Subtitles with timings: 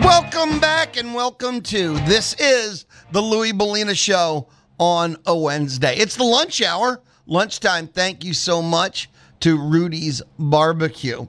[0.00, 5.96] Welcome back and welcome to this is the Louie Belina Show on a Wednesday.
[5.96, 7.88] It's the lunch hour, lunchtime.
[7.88, 11.26] Thank you so much to Rudy's Barbecue.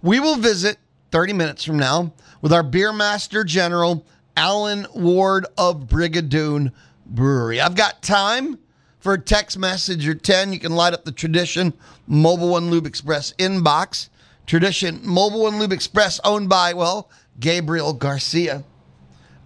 [0.00, 0.78] We will visit
[1.10, 6.72] 30 minutes from now with our beer master general, Alan Ward of Brigadoon
[7.04, 7.60] Brewery.
[7.60, 8.58] I've got time
[8.98, 10.54] for a text message or 10.
[10.54, 11.74] You can light up the Tradition
[12.06, 14.08] Mobile One Lube Express inbox.
[14.46, 18.64] Tradition Mobile One Lube Express, owned by, well, Gabriel Garcia.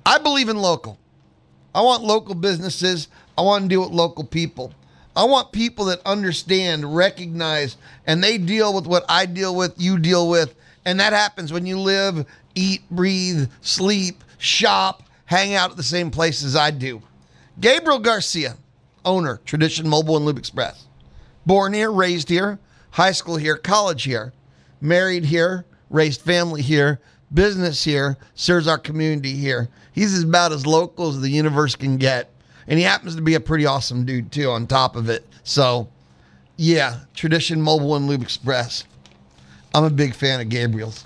[0.07, 0.99] I believe in local.
[1.75, 3.09] I want local businesses.
[3.37, 4.73] I want to deal with local people.
[5.17, 9.99] I want people that understand, recognize, and they deal with what I deal with, you
[9.99, 10.55] deal with.
[10.85, 16.11] And that happens when you live, eat, breathe, sleep, shop, hang out at the same
[16.11, 17.03] place as I do.
[17.61, 18.57] Gabriel Garcia,
[19.05, 20.87] owner, Tradition Mobile and Lube Express.
[21.45, 22.59] Born here, raised here,
[22.91, 24.33] high school here, college here,
[24.81, 27.01] married here, raised family here,
[27.33, 29.69] business here, serves our community here.
[29.93, 32.31] He's about as local as the universe can get.
[32.67, 35.27] And he happens to be a pretty awesome dude, too, on top of it.
[35.43, 35.89] So,
[36.57, 38.85] yeah, Tradition Mobile and Lube Express.
[39.75, 41.05] I'm a big fan of Gabriel's.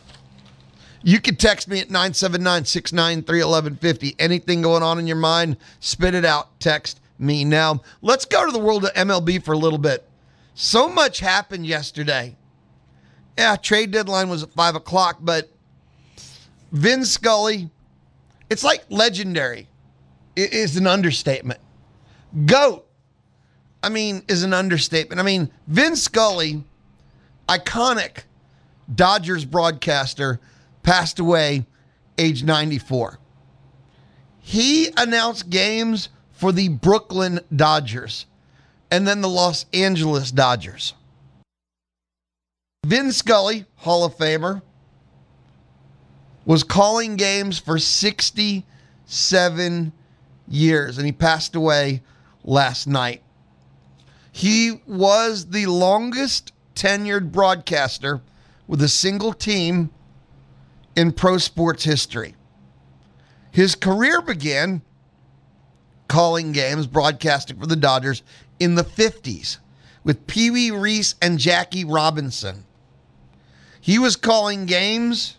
[1.02, 4.16] You can text me at 979 693 1150.
[4.18, 6.58] Anything going on in your mind, spit it out.
[6.60, 7.82] Text me now.
[8.00, 10.08] Let's go to the world of MLB for a little bit.
[10.54, 12.36] So much happened yesterday.
[13.36, 15.50] Yeah, trade deadline was at 5 o'clock, but
[16.74, 17.70] Vin Scully,
[18.50, 19.68] it's like legendary,
[20.34, 21.60] it is an understatement.
[22.46, 22.84] GOAT,
[23.80, 25.20] I mean, is an understatement.
[25.20, 26.64] I mean, Vin Scully,
[27.48, 28.24] iconic
[28.92, 30.40] Dodgers broadcaster,
[30.82, 31.64] passed away
[32.18, 33.20] age 94.
[34.40, 38.26] He announced games for the Brooklyn Dodgers
[38.90, 40.92] and then the Los Angeles Dodgers.
[42.84, 44.60] Vin Scully, Hall of Famer,
[46.44, 49.92] was calling games for 67
[50.48, 52.02] years, and he passed away
[52.44, 53.22] last night.
[54.30, 58.20] He was the longest tenured broadcaster
[58.66, 59.90] with a single team
[60.96, 62.34] in pro sports history.
[63.50, 64.82] His career began
[66.08, 68.22] calling games, broadcasting for the Dodgers
[68.58, 69.58] in the 50s
[70.02, 72.64] with Pee Wee Reese and Jackie Robinson.
[73.80, 75.36] He was calling games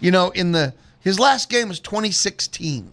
[0.00, 2.90] you know, in the his last game was 2016.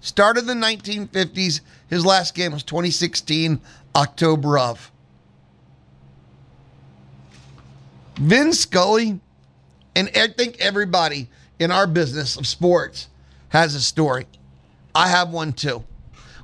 [0.00, 1.60] Started the 1950s.
[1.88, 3.60] His last game was 2016,
[3.94, 4.92] October of.
[8.16, 9.20] Vin Scully,
[9.94, 13.08] and I think everybody in our business of sports
[13.48, 14.26] has a story.
[14.94, 15.84] I have one too.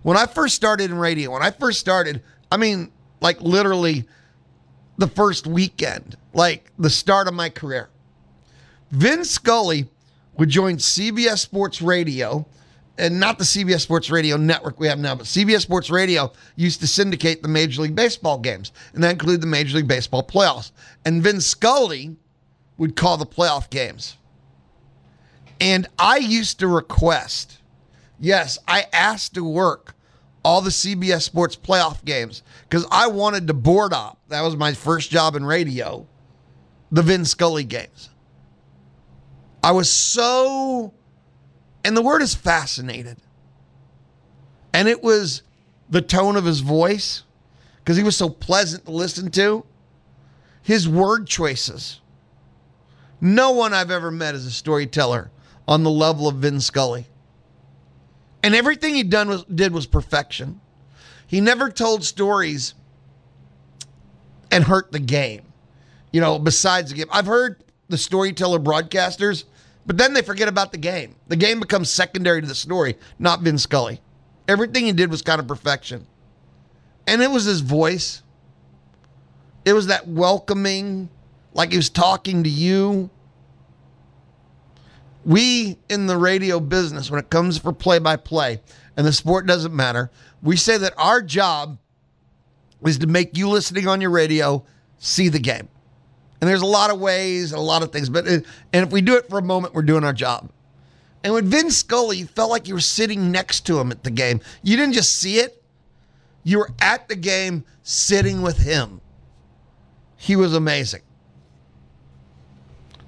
[0.03, 4.07] When I first started in radio, when I first started, I mean, like literally
[4.99, 7.89] the first weekend, like the start of my career.
[8.91, 9.89] Vin Scully
[10.37, 12.47] would join CBS Sports Radio,
[12.99, 16.81] and not the CBS Sports Radio network we have now, but CBS Sports Radio used
[16.81, 20.73] to syndicate the Major League Baseball games, and that included the Major League Baseball playoffs.
[21.05, 22.17] And Vin Scully
[22.79, 24.17] would call the playoff games.
[25.61, 27.59] And I used to request,
[28.19, 29.95] yes, I asked to work
[30.45, 34.19] all the CBS Sports playoff games because I wanted to board up.
[34.29, 36.07] That was my first job in radio,
[36.91, 38.11] the Vin Scully games.
[39.63, 40.93] I was so,
[41.85, 43.19] and the word is fascinated.
[44.73, 45.43] And it was
[45.89, 47.23] the tone of his voice,
[47.79, 49.65] because he was so pleasant to listen to,
[50.63, 52.01] his word choices.
[53.21, 55.31] No one I've ever met as a storyteller
[55.69, 57.07] on the level of Vin Scully.
[58.43, 60.61] And everything he done was, did was perfection.
[61.27, 62.75] He never told stories
[64.51, 65.43] and hurt the game.
[66.13, 67.07] You know, besides the game.
[67.13, 69.45] I've heard the storyteller broadcasters
[69.87, 71.17] but then they forget about the game.
[71.29, 74.01] The game becomes secondary to the story, not Vin Scully.
[74.47, 76.07] Everything he did was kind of perfection.
[77.07, 78.23] And it was his voice.
[79.65, 81.09] It was that welcoming,
[81.53, 83.11] like he was talking to you.
[85.25, 88.61] We in the radio business, when it comes for play by play,
[88.97, 90.11] and the sport doesn't matter,
[90.43, 91.79] we say that our job
[92.85, 94.65] is to make you listening on your radio
[94.99, 95.69] see the game.
[96.43, 99.01] And there's a lot of ways and a lot of things, but and if we
[99.01, 100.51] do it for a moment, we're doing our job.
[101.23, 104.11] And with Vin Scully, you felt like you were sitting next to him at the
[104.11, 104.41] game.
[104.61, 105.63] You didn't just see it;
[106.43, 109.01] you were at the game, sitting with him.
[110.17, 111.03] He was amazing.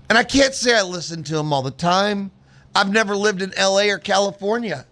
[0.08, 2.30] And I can't say I listened to him all the time.
[2.72, 4.86] I've never lived in LA or California.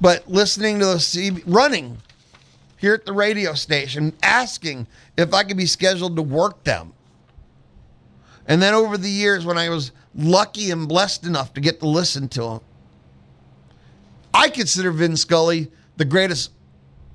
[0.00, 1.98] But listening to the CB, running
[2.78, 4.86] here at the radio station asking
[5.16, 6.92] if I could be scheduled to work them.
[8.46, 11.86] And then over the years, when I was lucky and blessed enough to get to
[11.86, 12.60] listen to him,
[14.34, 16.52] I consider Vin Scully the greatest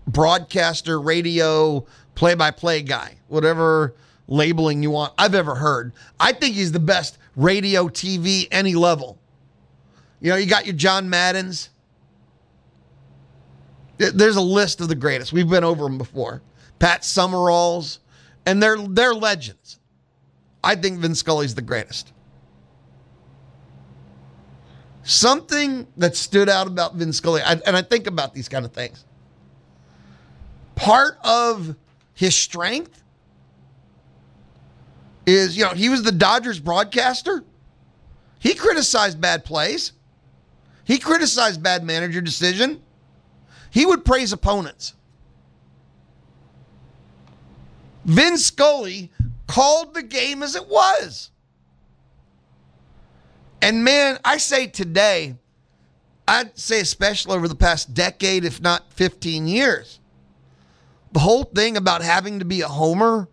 [0.07, 1.85] broadcaster, radio,
[2.15, 3.95] play by play guy, whatever
[4.27, 5.93] labeling you want, I've ever heard.
[6.19, 9.17] I think he's the best radio, TV, any level.
[10.19, 11.69] You know, you got your John Maddens.
[13.97, 15.33] There's a list of the greatest.
[15.33, 16.41] We've been over them before.
[16.79, 17.99] Pat Summeralls,
[18.45, 19.79] and they're they're legends.
[20.63, 22.13] I think Vin Scully's the greatest.
[25.03, 29.05] Something that stood out about Vin Scully, and I think about these kind of things.
[30.75, 31.75] Part of
[32.13, 33.03] his strength
[35.25, 37.43] is, you know, he was the Dodgers broadcaster.
[38.39, 39.93] He criticized bad plays.
[40.83, 42.81] He criticized bad manager decision.
[43.71, 44.93] He would praise opponents.
[48.07, 49.11] Vin Scully
[49.45, 51.29] called the game as it was.
[53.61, 55.35] And man, I say today,
[56.27, 59.99] I'd say especially over the past decade, if not 15 years,
[61.11, 63.27] the whole thing about having to be a homer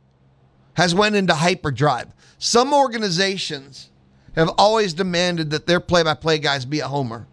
[0.75, 2.09] has went into hyperdrive.
[2.39, 3.91] Some organizations
[4.35, 7.27] have always demanded that their play-by-play guys be a homer.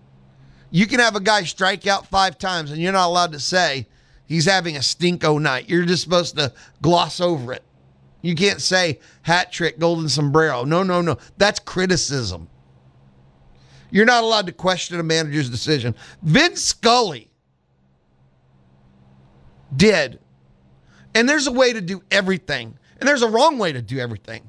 [0.69, 3.87] You can have a guy strike out five times, and you're not allowed to say
[4.31, 5.69] he's having a stinko night.
[5.69, 7.63] You're just supposed to gloss over it.
[8.21, 10.63] You can't say hat trick, golden sombrero.
[10.63, 11.17] No, no, no.
[11.37, 12.47] That's criticism.
[13.89, 15.95] You're not allowed to question a manager's decision.
[16.23, 17.29] Vin Scully
[19.75, 20.19] did.
[21.13, 24.47] And there's a way to do everything, and there's a wrong way to do everything.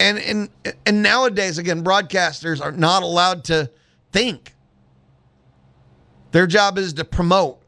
[0.00, 0.48] And and
[0.86, 3.70] and nowadays, again, broadcasters are not allowed to
[4.12, 4.54] think.
[6.32, 7.63] Their job is to promote.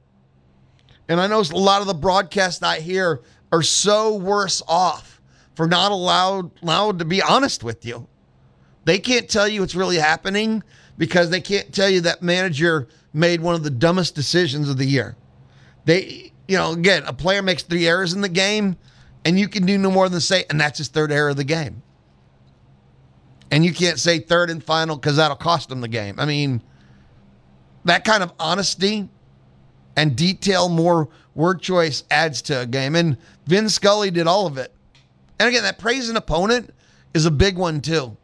[1.08, 3.22] And I know a lot of the broadcasts I hear
[3.52, 5.20] are so worse off
[5.54, 8.08] for not allowed allowed to be honest with you.
[8.84, 10.62] They can't tell you what's really happening
[10.98, 14.84] because they can't tell you that manager made one of the dumbest decisions of the
[14.84, 15.16] year.
[15.84, 18.76] They, you know, again, a player makes three errors in the game,
[19.24, 21.44] and you can do no more than say, and that's his third error of the
[21.44, 21.82] game.
[23.50, 26.18] And you can't say third and final because that'll cost them the game.
[26.18, 26.62] I mean,
[27.84, 29.08] that kind of honesty
[29.96, 32.94] and detail, more word choice adds to a game.
[32.94, 33.16] And
[33.46, 34.72] Vin Scully did all of it.
[35.38, 36.72] And again, that praise an opponent
[37.14, 38.16] is a big one too.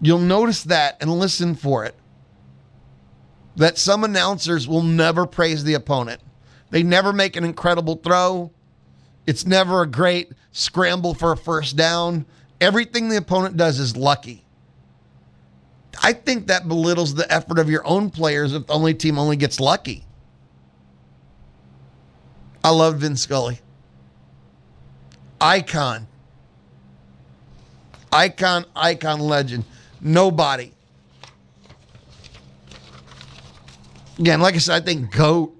[0.00, 1.94] You'll notice that and listen for it.
[3.56, 6.20] That some announcers will never praise the opponent.
[6.70, 8.52] They never make an incredible throw.
[9.26, 12.26] It's never a great scramble for a first down.
[12.60, 14.44] Everything the opponent does is lucky.
[16.02, 19.36] I think that belittles the effort of your own players if the only team only
[19.36, 20.04] gets lucky.
[22.62, 23.60] I love Vin Scully.
[25.40, 26.06] Icon.
[28.12, 29.64] Icon, icon legend.
[30.00, 30.72] Nobody.
[34.18, 35.56] Again, like I said, I think GOAT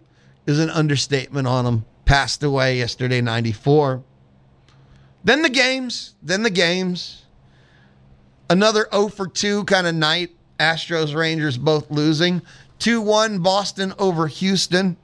[0.46, 1.84] is an understatement on him.
[2.04, 4.02] Passed away yesterday, 94.
[5.24, 6.14] Then the games.
[6.22, 7.19] Then the games.
[8.50, 10.30] Another 0 for 2 kind of night.
[10.58, 12.42] Astros, Rangers both losing.
[12.80, 14.96] 2 1 Boston over Houston.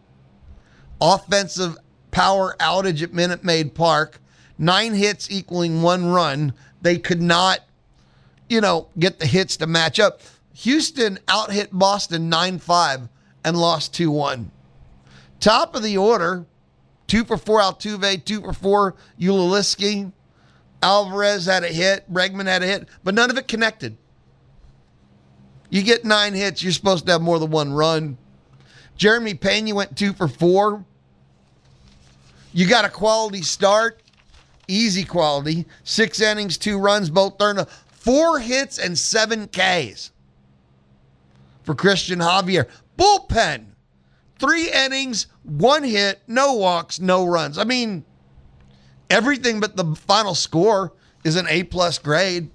[1.00, 1.78] Offensive
[2.10, 4.20] power outage at Minute Maid Park.
[4.58, 6.54] Nine hits equaling one run.
[6.82, 7.60] They could not,
[8.48, 10.20] you know, get the hits to match up.
[10.52, 13.08] Houston out hit Boston 9 5
[13.44, 14.50] and lost 2 1.
[15.38, 16.46] Top of the order,
[17.06, 20.10] two for four Altuve, two for four Yulieski.
[20.86, 23.96] Alvarez had a hit, Bregman had a hit, but none of it connected.
[25.68, 28.16] You get nine hits, you're supposed to have more than one run.
[28.96, 30.84] Jeremy Pena went two for four.
[32.52, 34.00] You got a quality start,
[34.68, 35.66] easy quality.
[35.82, 40.12] Six innings, two runs, both turned four hits and seven Ks
[41.64, 42.68] for Cristian Javier.
[42.96, 43.66] Bullpen,
[44.38, 47.58] three innings, one hit, no walks, no runs.
[47.58, 48.04] I mean,
[49.10, 50.92] everything but the final score
[51.24, 52.50] is an A plus grade,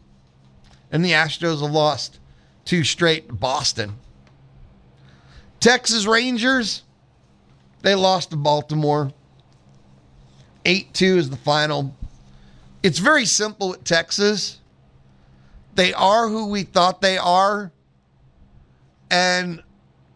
[0.91, 2.20] and the Astros have lost
[2.65, 3.96] two straight to Boston.
[5.60, 6.84] Texas Rangers,
[7.81, 9.12] they lost to Baltimore.
[10.65, 11.96] 8 2 is the final.
[12.84, 14.60] It's very simple with Texas.
[15.75, 17.72] They are who we thought they are.
[19.10, 19.62] And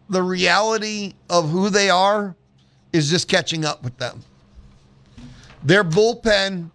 [0.08, 2.34] the reality of who they are
[2.92, 4.22] is just catching up with them.
[5.66, 6.70] Their bullpen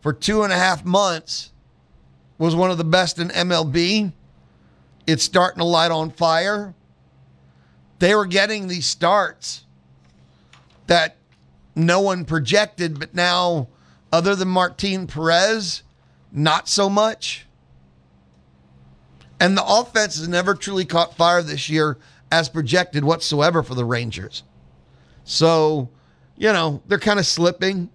[0.00, 1.52] for two and a half months
[2.36, 4.12] was one of the best in MLB.
[5.06, 6.74] It's starting to light on fire.
[8.00, 9.66] They were getting these starts
[10.88, 11.14] that
[11.76, 13.68] no one projected, but now,
[14.12, 15.84] other than Martin Perez,
[16.32, 17.46] not so much.
[19.38, 21.98] And the offense has never truly caught fire this year
[22.32, 24.42] as projected whatsoever for the Rangers.
[25.22, 25.88] So,
[26.36, 27.90] you know, they're kind of slipping.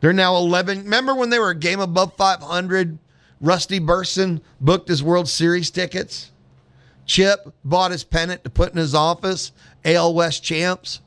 [0.00, 0.84] They're now 11.
[0.84, 2.98] Remember when they were a game above 500?
[3.40, 6.30] Rusty Burson booked his World Series tickets.
[7.06, 9.52] Chip bought his pennant to put in his office.
[9.84, 11.00] AL West champs.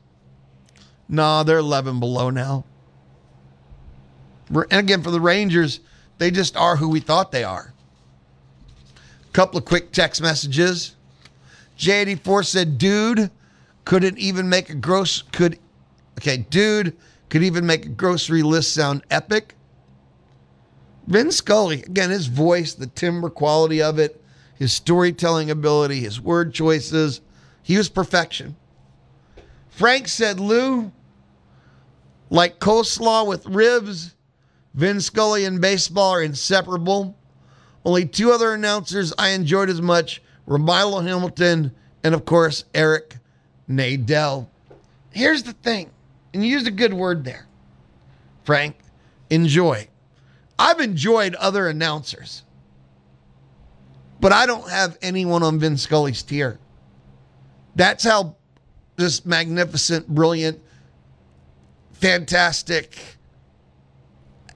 [1.08, 2.64] Nah, they're 11 below now.
[4.48, 5.80] And again, for the Rangers,
[6.18, 7.72] they just are who we thought they are.
[8.96, 10.96] A Couple of quick text messages.
[11.78, 13.30] J84 said, dude,
[13.84, 15.58] couldn't even make a gross, could,
[16.18, 16.96] okay, dude,
[17.28, 19.54] could even make a grocery list sound epic.
[21.06, 24.22] Vin Scully, again, his voice, the timbre quality of it,
[24.58, 27.20] his storytelling ability, his word choices,
[27.62, 28.56] he was perfection.
[29.68, 30.92] Frank said, Lou,
[32.30, 34.14] like coleslaw with ribs,
[34.74, 37.16] Vin Scully and baseball are inseparable.
[37.84, 43.16] Only two other announcers I enjoyed as much were Milo Hamilton and, of course, Eric
[43.68, 44.48] Nadel.
[45.10, 45.90] Here's the thing,
[46.34, 47.46] and you used a good word there,
[48.42, 48.76] Frank
[49.30, 49.88] enjoy.
[50.58, 52.42] I've enjoyed other announcers,
[54.20, 56.58] but I don't have anyone on Vin Scully's tier.
[57.74, 58.36] That's how
[58.96, 60.60] this magnificent, brilliant,
[61.92, 62.98] fantastic.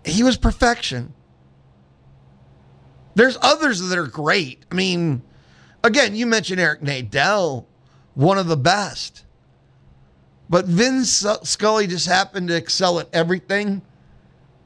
[0.05, 1.13] He was perfection.
[3.15, 4.65] There's others that are great.
[4.71, 5.23] I mean,
[5.83, 7.67] again, you mentioned Eric Nadel,
[8.15, 9.25] one of the best.
[10.51, 13.83] But Vin Scully just happened to excel at everything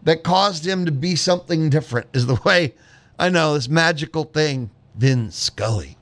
[0.05, 2.75] that caused him to be something different, is the way
[3.19, 5.97] I know this magical thing, Vin Scully.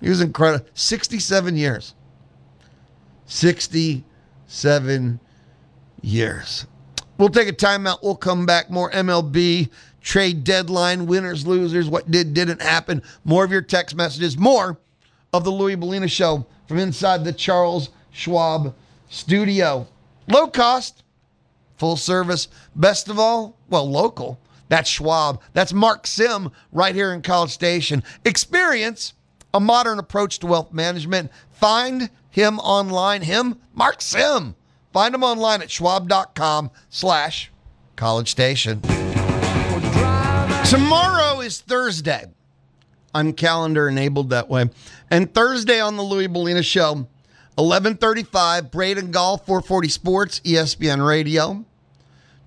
[0.00, 0.66] He was incredible.
[0.74, 1.94] 67 years.
[3.26, 5.20] 67
[6.02, 6.66] years.
[7.18, 8.02] We'll take a timeout.
[8.02, 8.70] We'll come back.
[8.70, 9.70] More MLB
[10.02, 13.02] trade deadline, winners, losers, what did, didn't happen.
[13.24, 14.78] More of your text messages, more
[15.32, 18.74] of the Louie Belina Show from inside the Charles Schwab
[19.10, 19.86] studio.
[20.26, 21.04] Low cost,
[21.76, 24.40] full service, best of all, well, local.
[24.68, 25.40] That's Schwab.
[25.52, 28.02] That's Mark Sim right here in College Station.
[28.24, 29.12] Experience
[29.52, 31.30] a modern approach to wealth management.
[31.52, 34.56] Find him online, him, Mark Sim.
[34.92, 37.52] Find him online at schwab.com slash
[37.96, 38.80] college station.
[40.64, 42.24] Tomorrow is Thursday.
[43.14, 44.70] I'm calendar enabled that way.
[45.10, 47.06] And Thursday on the Louie Belina Show,
[47.56, 51.64] 1135, Braden Gall, 440 Sports, ESPN Radio.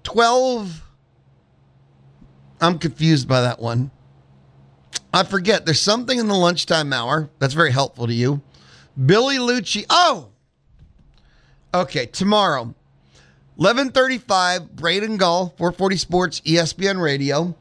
[0.03, 0.83] 12,
[2.61, 3.89] I'm confused by that one.
[5.11, 5.65] I forget.
[5.65, 8.41] There's something in the lunchtime hour that's very helpful to you.
[9.03, 9.85] Billy Liucci.
[9.89, 10.29] Oh,
[11.73, 12.05] okay.
[12.05, 12.75] Tomorrow,
[13.57, 14.75] 11:35.
[14.75, 17.55] Braden Gall, 440 Sports, ESPN Radio.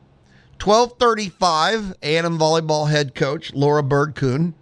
[0.59, 1.95] 12:35.
[2.03, 4.53] A&M volleyball head coach Laura Bird Kuhn.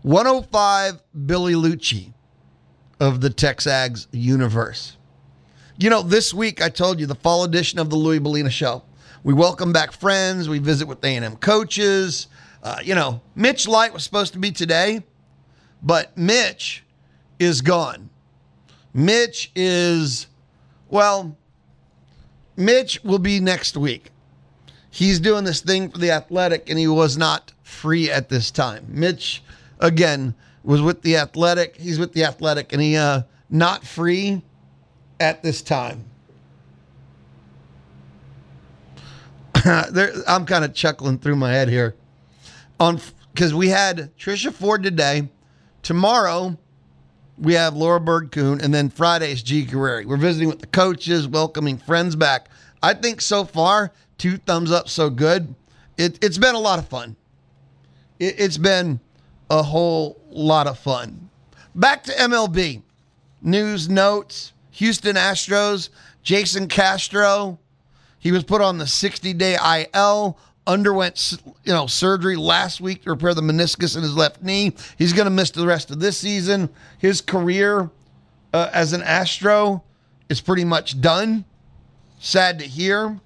[0.00, 1.02] 105.
[1.26, 2.14] Billy Liucci
[3.02, 4.96] of the TexAgs universe.
[5.76, 8.84] You know, this week I told you the fall edition of the Louie Belina Show.
[9.24, 10.48] We welcome back friends.
[10.48, 12.28] We visit with A&M coaches.
[12.62, 15.02] Uh, you know, Mitch Light was supposed to be today,
[15.82, 16.84] but Mitch
[17.40, 18.08] is gone.
[18.94, 20.28] Mitch is,
[20.88, 21.36] well,
[22.56, 24.12] Mitch will be next week.
[24.90, 28.86] He's doing this thing for the athletic, and he was not free at this time.
[28.88, 29.42] Mitch,
[29.80, 31.76] again, was with the athletic.
[31.76, 34.42] He's with the athletic, and he uh, not free
[35.20, 36.04] at this time.
[39.64, 41.94] there, I'm kind of chuckling through my head here
[42.80, 43.00] on
[43.32, 45.28] because we had Trisha Ford today.
[45.82, 46.58] Tomorrow
[47.38, 50.04] we have Laura Bird Kuhn, and then Friday is G Guerrieri.
[50.04, 52.48] We're visiting with the coaches, welcoming friends back.
[52.82, 55.54] I think so far, two thumbs up, so good.
[55.96, 57.16] It, has been a lot of fun.
[58.18, 59.00] It, it's been
[59.50, 61.30] a whole lot of fun.
[61.74, 62.82] Back to MLB
[63.40, 64.52] news notes.
[64.72, 65.90] Houston Astros,
[66.22, 67.58] Jason Castro
[68.22, 73.10] he was put on the 60 day IL, underwent you know surgery last week to
[73.10, 74.72] repair the meniscus in his left knee.
[74.96, 76.70] He's going to miss the rest of this season.
[76.98, 77.90] His career
[78.54, 79.82] uh, as an Astro
[80.28, 81.44] is pretty much done.
[82.20, 83.18] Sad to hear.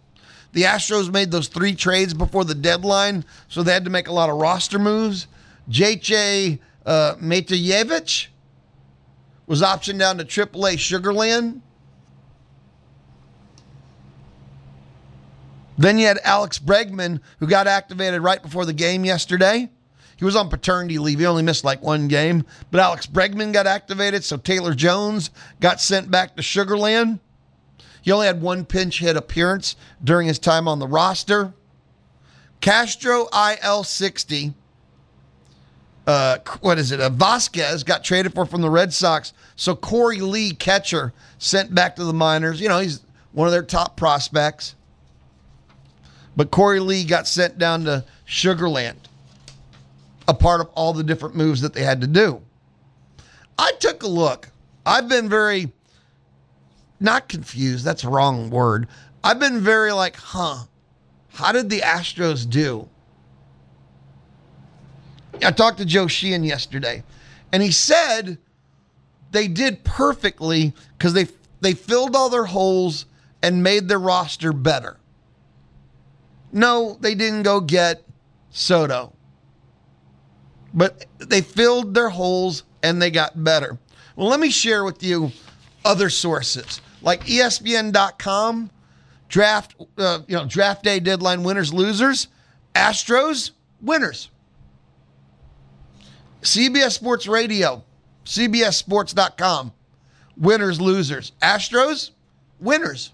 [0.54, 4.12] The Astros made those three trades before the deadline, so they had to make a
[4.12, 5.26] lot of roster moves.
[5.68, 7.16] JJ uh,
[9.46, 11.60] was optioned down to AAA Sugarland.
[15.78, 19.68] Then you had Alex Bregman, who got activated right before the game yesterday.
[20.16, 21.18] He was on paternity leave.
[21.18, 22.46] He only missed like one game.
[22.70, 27.20] But Alex Bregman got activated, so Taylor Jones got sent back to Sugarland.
[28.00, 31.52] He only had one pinch hit appearance during his time on the roster.
[32.62, 34.54] Castro IL 60.
[36.06, 37.00] Uh, what is it?
[37.00, 39.32] Uh, Vazquez got traded for from the Red Sox.
[39.56, 42.60] So Korey Lee, catcher, sent back to the minors.
[42.60, 43.00] You know, he's
[43.32, 44.76] one of their top prospects.
[46.36, 48.96] But Korey Lee got sent down to Sugarland,
[50.28, 52.40] a part of all the different moves that they had to do.
[53.58, 54.50] I took a look.
[54.84, 55.72] I've been very,
[57.00, 58.86] not confused, that's a wrong word.
[59.24, 60.64] I've been very like, huh,
[61.30, 62.88] how did the Astros do?
[65.46, 67.04] I talked to Joe Sheehan yesterday,
[67.52, 68.38] and he said
[69.30, 71.28] they did perfectly because they
[71.60, 73.06] they filled all their holes
[73.42, 74.98] and made their roster better.
[76.52, 78.02] No, they didn't go get
[78.50, 79.12] Soto.
[80.74, 83.78] But they filled their holes and they got better.
[84.16, 85.30] Well, let me share with you
[85.84, 88.70] other sources like ESPN.com,
[89.28, 92.28] draft, uh, you know, draft day deadline winners, losers,
[92.74, 94.30] Astros winners.
[96.46, 97.82] CBS Sports Radio,
[98.24, 99.72] CBSSports.com,
[100.36, 102.10] winners, losers, Astros,
[102.60, 103.10] winners.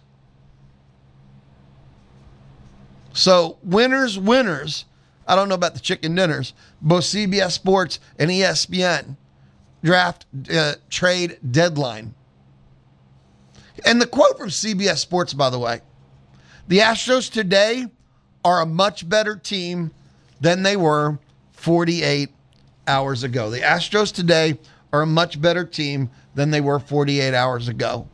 [3.14, 4.84] So winners, winners.
[5.26, 6.52] I don't know about the chicken dinners.
[6.82, 9.16] Both CBS Sports and ESPN
[9.82, 12.14] draft uh, trade deadline.
[13.86, 15.80] And the quote from CBS Sports, by the way,
[16.68, 17.86] the Astros today
[18.44, 19.90] are a much better team
[20.38, 21.18] than they were
[21.52, 22.28] 48
[22.86, 23.50] hours ago.
[23.50, 24.58] The Astros today
[24.92, 28.08] are a much better team than they were 48 hours ago.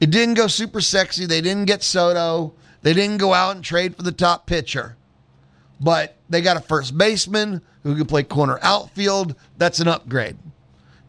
[0.00, 1.26] It didn't go super sexy.
[1.26, 2.54] They didn't get Soto.
[2.82, 4.96] They didn't go out and trade for the top pitcher.
[5.80, 9.34] But they got a first baseman who can play corner outfield.
[9.58, 10.36] That's an upgrade.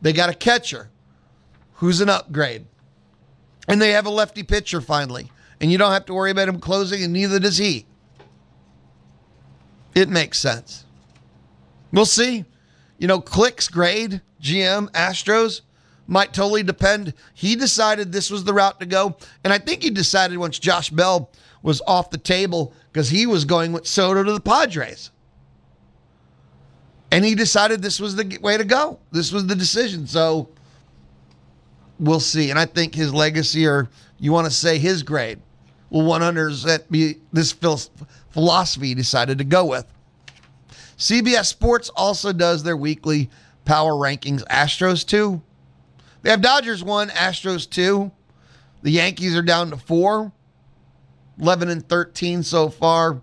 [0.01, 0.89] They got a catcher
[1.75, 2.65] who's an upgrade.
[3.67, 5.31] And they have a lefty pitcher finally.
[5.59, 7.85] And you don't have to worry about him closing, and neither does he.
[9.93, 10.85] It makes sense.
[11.91, 12.45] We'll see.
[13.01, 15.61] You know, Click's grade, GM, Astros,
[16.05, 17.15] might totally depend.
[17.33, 19.17] He decided this was the route to go.
[19.43, 21.31] And I think he decided once Josh Bell
[21.63, 25.09] was off the table because he was going with Soto to the Padres.
[27.09, 28.99] And he decided this was the way to go.
[29.11, 30.05] This was the decision.
[30.05, 30.49] So
[31.99, 32.51] we'll see.
[32.51, 35.39] And I think his legacy, or you want to say his grade,
[35.89, 37.51] will 100% be this
[38.29, 39.91] philosophy he decided to go with.
[41.01, 43.27] CBS Sports also does their weekly
[43.65, 44.45] power rankings.
[44.45, 45.41] Astros 2.
[46.21, 48.11] They have Dodgers 1, Astros 2.
[48.83, 50.31] The Yankees are down to 4.
[51.39, 53.19] 11 and 13 so far.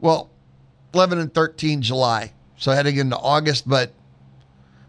[0.00, 0.30] Well,
[0.94, 2.32] 11 and 13 July.
[2.56, 3.92] So heading into August, but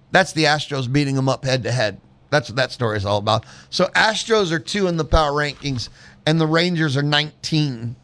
[0.09, 2.01] that's the Astros beating them up head to head.
[2.31, 3.45] That's what that story is all about.
[3.69, 5.89] So Astros are two in the power rankings,
[6.25, 7.95] and the Rangers are 19.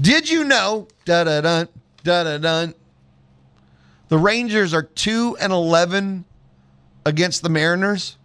[0.00, 0.86] Did you know?
[1.04, 1.64] Da da da
[2.08, 2.72] da da da.
[4.08, 6.24] The Rangers are two and 11
[7.04, 8.16] against the Mariners.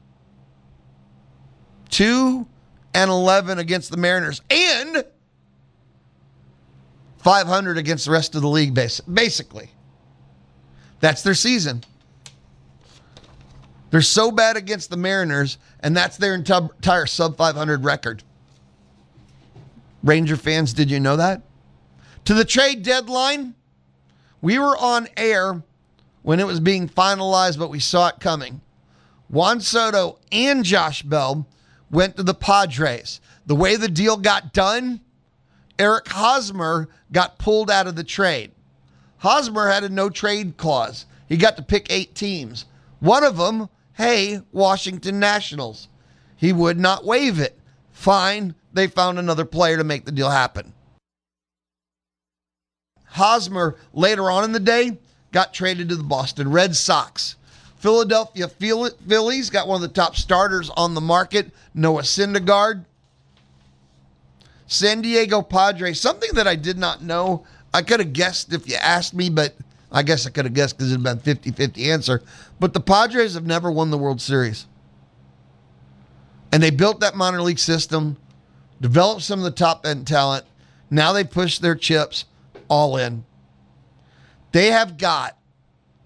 [1.90, 2.48] Two
[2.94, 5.04] and 11 against the Mariners and
[7.18, 9.70] 500 against the rest of the league, basically.
[11.00, 11.84] That's their season.
[13.92, 18.24] They're so bad against the Mariners, and that's their entire sub 500 record.
[20.04, 21.44] Ranger fans, did you know that?
[22.26, 23.54] To the trade deadline,
[24.44, 25.64] we were on air
[26.22, 28.60] when it was being finalized, but we saw it coming.
[29.30, 31.48] Juan Soto and Josh Bell
[31.90, 33.22] went to the Padres.
[33.46, 35.00] The way the deal got done,
[35.80, 38.52] Eric Hosmer got pulled out of the trade.
[39.20, 41.06] Hosmer had a no trade clause.
[41.30, 42.66] He got to pick eight teams.
[43.00, 45.88] One of them, hey, Washington Nationals.
[46.36, 47.58] He would not waive it.
[47.94, 50.74] Fine, they found another player to make the deal happen.
[53.14, 54.98] Hosmer, later on in the day,
[55.32, 57.36] got traded to the Boston Red Sox.
[57.78, 62.86] Philadelphia Phillies got one of the top starters on the market, Noah Syndergaard.
[64.66, 67.46] San Diego Padres, something that I did not know.
[67.72, 69.54] I could have guessed if you asked me, but
[69.92, 72.24] I guess I could have guessed because it had been 50 50 answer.
[72.60, 74.66] But the Padres have never won the World Series.
[76.52, 78.18] And they built that minor league system,
[78.82, 80.46] developed some of the top end talent.
[80.90, 82.26] Now they push their chips
[82.74, 83.24] all in.
[84.52, 85.38] They have got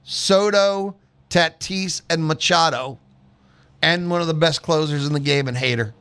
[0.04, 0.98] Soto,
[1.30, 3.00] Tatis, and Machado,
[3.82, 5.94] and one of the best closers in the game, and Hader.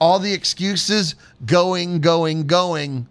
[0.00, 3.08] All the excuses going, going, going.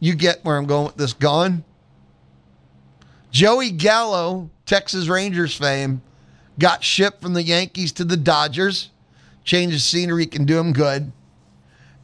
[0.00, 1.64] You get where I'm going with this going.
[3.30, 6.02] Joey Gallo, Texas Rangers fame,
[6.58, 8.90] got shipped from the Yankees to the Dodgers.
[9.44, 11.10] Change of scenery can do him good.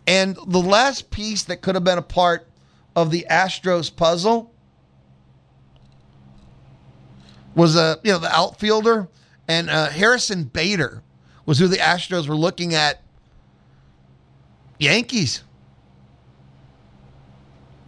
[0.07, 2.48] And the last piece that could have been a part
[3.03, 4.53] of the Astros puzzle
[7.55, 9.09] was a you know the outfielder
[9.47, 11.03] and uh, Harrison Bader
[11.47, 13.03] was who the Astros were looking at.
[14.79, 15.43] Yankees.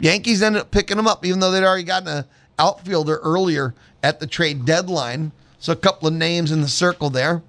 [0.01, 2.25] Yankees ended up picking him up, even though they'd already gotten an
[2.59, 5.33] outfielder earlier at the trade deadline.
[5.59, 7.43] So a couple of names in the circle there.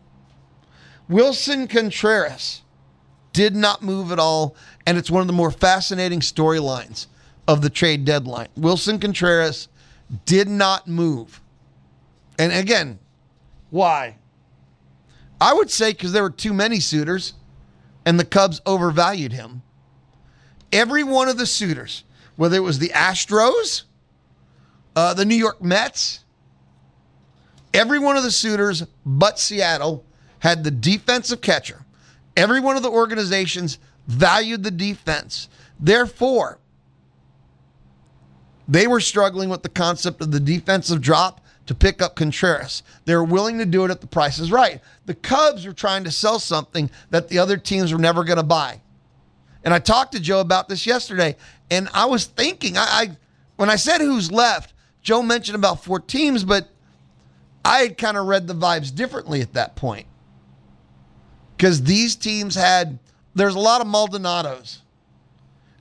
[1.10, 2.62] Willson Contreras
[3.32, 7.08] did not move at all, and it's one of the more fascinating storylines
[7.48, 8.48] of the trade deadline.
[8.56, 9.68] Willson Contreras
[10.26, 11.42] did not move.
[12.38, 13.00] And again,
[13.70, 14.18] why?
[15.40, 17.34] I would say because there were too many suitors
[18.06, 19.62] and the Cubs overvalued him.
[20.72, 22.04] Every one of the suitors,
[22.36, 23.84] whether it was the Astros,
[24.96, 26.24] uh, the New York Mets,
[27.74, 30.06] every one of the suitors but Seattle
[30.40, 31.86] had the defensive catcher.
[32.36, 35.50] Every one of the organizations valued the defense.
[35.80, 36.60] Therefore,
[38.72, 42.84] they were struggling with the concept of the defensive drop to pick up Contreras.
[43.04, 44.80] They were willing to do it if the price is right.
[45.06, 48.44] The Cubs were trying to sell something that the other teams were never going to
[48.44, 48.80] buy.
[49.66, 51.36] And I talked to Joe about this yesterday,
[51.70, 53.18] and I was thinking, I, I
[53.58, 56.70] when I said who's left, Joe mentioned about four teams, but
[57.66, 60.08] I had kind of read the vibes differently at that point.
[61.58, 63.00] Because these teams had,
[63.36, 64.78] there's a lot of Maldonados.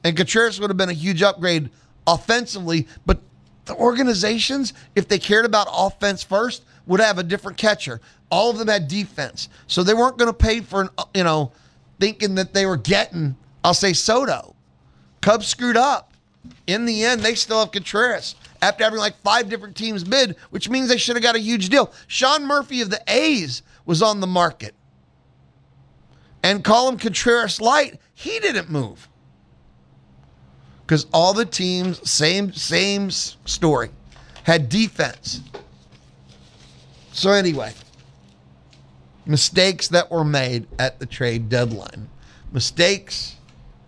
[0.02, 1.70] And Contreras would have been a huge upgrade
[2.14, 3.20] offensively, but
[3.66, 8.00] the organizations, if they cared about offense first, would have a different catcher.
[8.30, 9.48] All of them had defense.
[9.66, 11.52] So they weren't going to pay for, an, uh, you know,
[11.98, 14.54] thinking that they were getting, I'll say, Soto.
[15.20, 16.14] Cubs screwed up.
[16.66, 20.68] In the end, they still have Contreras after having like five different teams bid, which
[20.68, 21.92] means they should have got a huge deal.
[22.06, 24.74] Sean Murphy of the A's was on the market.
[26.42, 29.09] And call him Contreras Light, he didn't move.
[30.90, 33.90] Because all the teams, same, same story,
[34.42, 35.40] had defense.
[37.12, 37.74] So anyway,
[39.24, 42.08] mistakes that were made at the trade deadline.
[42.50, 43.36] Mistakes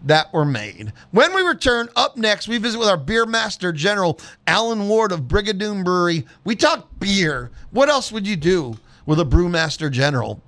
[0.05, 0.93] that were made.
[1.11, 5.23] When we return, up next, we visit with our beer master general, Alan Ward of
[5.23, 6.25] Brigadoon Brewery.
[6.45, 7.51] We talk beer.
[7.73, 10.41] What else would you do with a brewmaster general?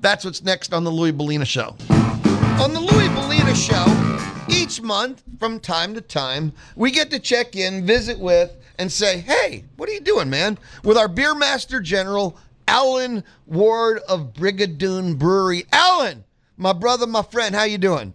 [0.00, 1.74] That's what's next on the Louie Belina Show.
[2.60, 7.54] On the Louie Belina Show, each month, from time to time, we get to check
[7.54, 10.58] in, visit with, and say, hey, what are you doing, man?
[10.82, 15.66] With our beer master general, Alan Ward of Brigadoon Brewery.
[15.70, 16.24] Alan,
[16.56, 18.12] my brother, my friend, how you doing?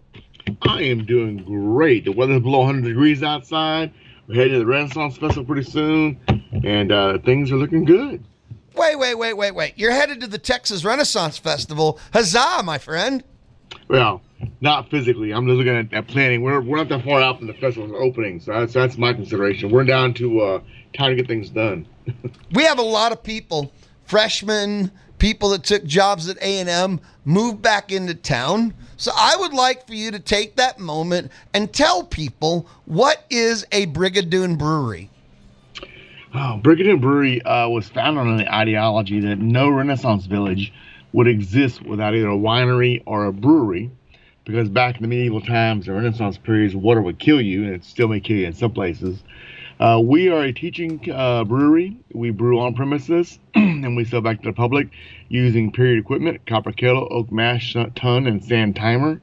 [0.62, 2.04] I am doing great.
[2.04, 3.94] The weather's below 100 degrees outside.
[4.28, 6.20] We're heading to the Renaissance Festival pretty soon,
[6.64, 8.22] and uh, things are looking good.
[8.76, 9.72] Wait, wait, wait, wait, wait.
[9.76, 11.98] You're headed to the Texas Renaissance Festival.
[12.12, 13.24] Huzzah, my friend.
[13.88, 14.22] Well,
[14.64, 15.32] not physically.
[15.32, 16.42] I'm just looking at, at planning.
[16.42, 19.70] We're, we're not that far out from the festival's opening, so that's, that's my consideration.
[19.70, 20.60] We're down to uh,
[20.94, 21.86] time to get things done.
[22.54, 23.70] we have a lot of people,
[24.06, 28.74] freshmen, people that took jobs at A&M, moved back into town.
[28.96, 33.66] So I would like for you to take that moment and tell people what is
[33.70, 35.10] a Brigadoon Brewery.
[36.34, 40.72] Oh, Brigadoon Brewery uh, was founded on the ideology that no Renaissance village
[41.12, 43.90] would exist without either a winery or a brewery,
[44.44, 47.84] because back in the medieval times, the Renaissance periods, water would kill you, and it
[47.84, 49.22] still may kill you in some places.
[49.80, 51.96] Uh, we are a teaching uh, brewery.
[52.12, 54.88] We brew on premises and we sell back to the public
[55.28, 59.20] using period equipment, copper kettle, oak mash tun, and sand timer.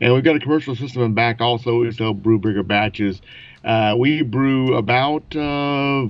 [0.00, 1.80] And we've got a commercial system in back also.
[1.80, 3.20] We sell brew bigger batches.
[3.64, 6.06] Uh, we brew about uh,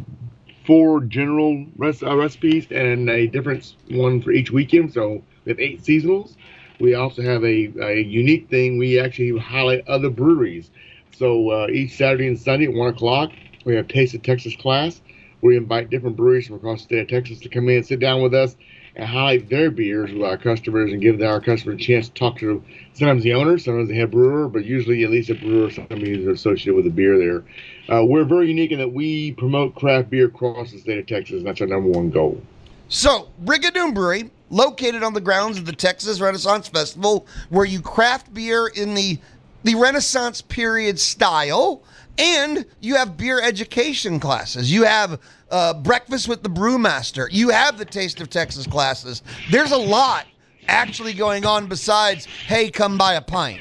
[0.66, 4.92] four general uh, recipes and a different one for each weekend.
[4.92, 6.36] So we have eight seasonals.
[6.80, 8.78] We also have a, a unique thing.
[8.78, 10.70] We actually highlight other breweries.
[11.16, 13.30] So uh, each Saturday and Sunday at 1 o'clock,
[13.64, 15.00] we have Taste of Texas class.
[15.40, 18.00] We invite different breweries from across the state of Texas to come in and sit
[18.00, 18.56] down with us
[18.96, 22.38] and highlight their beers with our customers and give our customers a chance to talk
[22.38, 22.62] to
[22.94, 26.26] sometimes the owner, sometimes the head brewer, but usually at least a brewer, somebody who's
[26.26, 27.44] associated with the beer there.
[27.88, 31.38] Uh, we're very unique in that we promote craft beer across the state of Texas.
[31.38, 32.42] And that's our number one goal.
[32.88, 38.32] So, Brigadoon Brewery, located on the grounds of the Texas Renaissance Festival, where you craft
[38.32, 39.18] beer in the
[39.64, 41.82] the Renaissance period style
[42.18, 44.72] and you have beer education classes.
[44.72, 47.28] You have uh, breakfast with the brewmaster.
[47.30, 49.22] You have the Taste of Texas classes.
[49.50, 50.26] There's a lot
[50.66, 53.60] actually going on besides, hey, come buy a pint.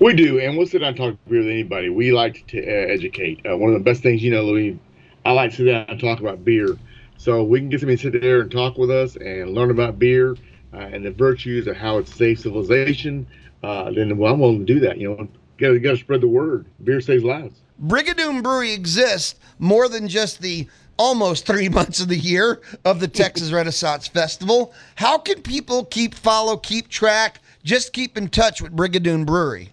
[0.00, 1.88] We do, and we'll sit down and talk beer with anybody.
[1.88, 3.44] We like to uh, educate.
[3.48, 4.78] Uh, one of the best things, you know, Louis,
[5.24, 6.76] I like to sit down and talk about beer.
[7.18, 9.98] So we can get somebody to sit there and talk with us and learn about
[9.98, 10.36] beer
[10.72, 13.26] uh, and the virtues of how it's saves civilization,
[13.62, 14.98] uh, then well, I'm willing to do that.
[14.98, 15.28] You know,
[15.58, 16.66] you got to spread the word.
[16.84, 17.60] Beer saves lives.
[17.84, 23.08] Brigadoon Brewery exists more than just the almost three months of the year of the
[23.08, 24.72] Texas Renaissance Festival.
[24.94, 29.70] How can people keep follow, keep track, just keep in touch with Brigadoon Brewery?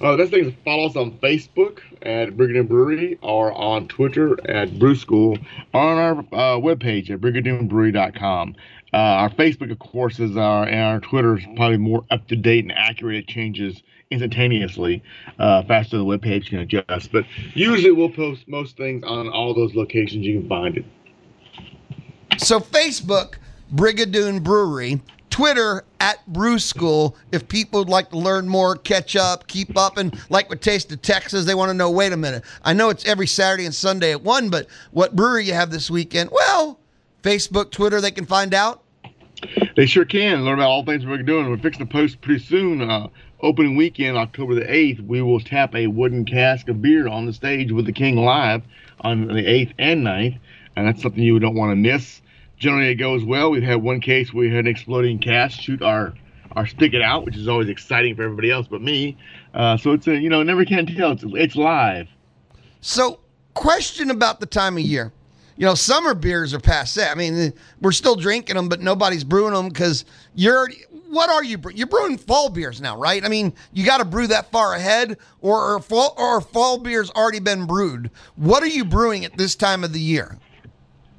[0.00, 4.78] Uh, that's thing is follow us on Facebook at Brigadoon Brewery or on Twitter at
[4.78, 5.38] Brew School
[5.74, 8.56] or on our uh, webpage at brigadoonbrewery.com.
[8.92, 12.36] Uh, our Facebook, of course, is our and our Twitter is probably more up to
[12.36, 13.16] date and accurate.
[13.16, 15.02] It changes instantaneously,
[15.38, 17.12] uh, faster than the webpage can adjust.
[17.12, 20.84] But usually, we'll post most things on all those locations you can find it.
[22.38, 23.34] So Facebook,
[23.74, 25.00] Brigadoon Brewery,
[25.40, 27.16] Twitter at Brew School.
[27.32, 30.92] If people would like to learn more, catch up, keep up, and like with Taste
[30.92, 31.90] of Texas, they want to know.
[31.90, 35.46] Wait a minute, I know it's every Saturday and Sunday at one, but what brewery
[35.46, 36.28] you have this weekend?
[36.30, 36.78] Well,
[37.22, 38.82] Facebook, Twitter, they can find out.
[39.76, 41.48] They sure can learn about all things we're doing.
[41.48, 42.82] We're fixing to post pretty soon.
[42.82, 43.08] Uh,
[43.40, 47.32] opening weekend, October the 8th, we will tap a wooden cask of beer on the
[47.32, 48.60] stage with the King live
[49.00, 50.38] on the 8th and 9th.
[50.76, 52.20] And that's something you don't want to miss.
[52.60, 53.50] Generally, it goes well.
[53.50, 56.14] We've had one case where we had an exploding cast shoot our
[56.56, 59.16] our spigot out, which is always exciting for everybody else but me.
[59.54, 61.12] Uh, so it's a, you know, never can tell.
[61.12, 62.08] It's, it's live.
[62.80, 63.20] So,
[63.54, 65.12] question about the time of year.
[65.56, 67.06] You know, summer beers are passe.
[67.06, 70.68] I mean, we're still drinking them, but nobody's brewing them because you're
[71.10, 71.58] what are you?
[71.74, 73.24] You're brewing fall beers now, right?
[73.24, 77.10] I mean, you got to brew that far ahead, or or fall, or fall beers
[77.10, 78.10] already been brewed.
[78.36, 80.38] What are you brewing at this time of the year?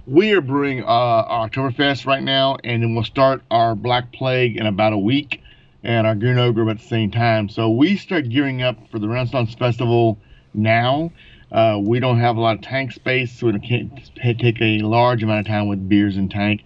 [0.08, 4.58] We are brewing uh, our Oktoberfest right now, and then we'll start our Black Plague
[4.58, 5.44] in about a week,
[5.84, 7.50] and our Green Ogre at the same time.
[7.50, 10.18] So we start gearing up for the Renaissance Festival
[10.56, 11.12] now.
[11.52, 13.94] Uh, we don't have a lot of tank space, so it can't
[14.40, 16.64] take a large amount of time with beers in tank.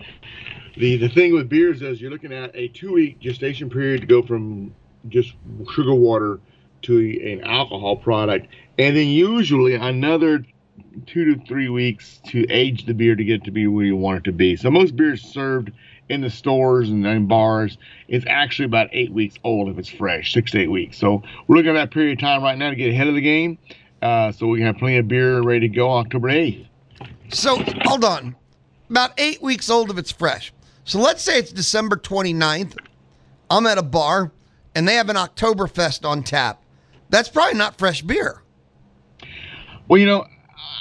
[0.78, 4.08] The the thing with beers is you're looking at a two week gestation period to
[4.08, 4.74] go from
[5.10, 5.34] just
[5.74, 6.40] sugar water
[6.84, 10.46] to an alcohol product, and then usually another
[11.06, 13.96] two to three weeks to age the beer to get it to be where you
[13.96, 14.56] want it to be.
[14.56, 15.72] So most beers served
[16.10, 20.34] in the stores and in bars, is actually about eight weeks old if it's fresh,
[20.34, 20.98] six to eight weeks.
[20.98, 23.22] So we're looking at that period of time right now to get ahead of the
[23.22, 23.58] game.
[24.02, 26.68] Uh, so we can have plenty of beer ready to go October 8th.
[27.30, 28.36] So hold on.
[28.90, 30.54] About eight weeks old if it's fresh.
[30.84, 32.78] So let's say it's December 29th.
[33.50, 34.32] I'm at a bar
[34.76, 36.62] and they have an Oktoberfest on tap.
[37.10, 38.44] That's probably not fresh beer.
[39.88, 40.28] Well, you know,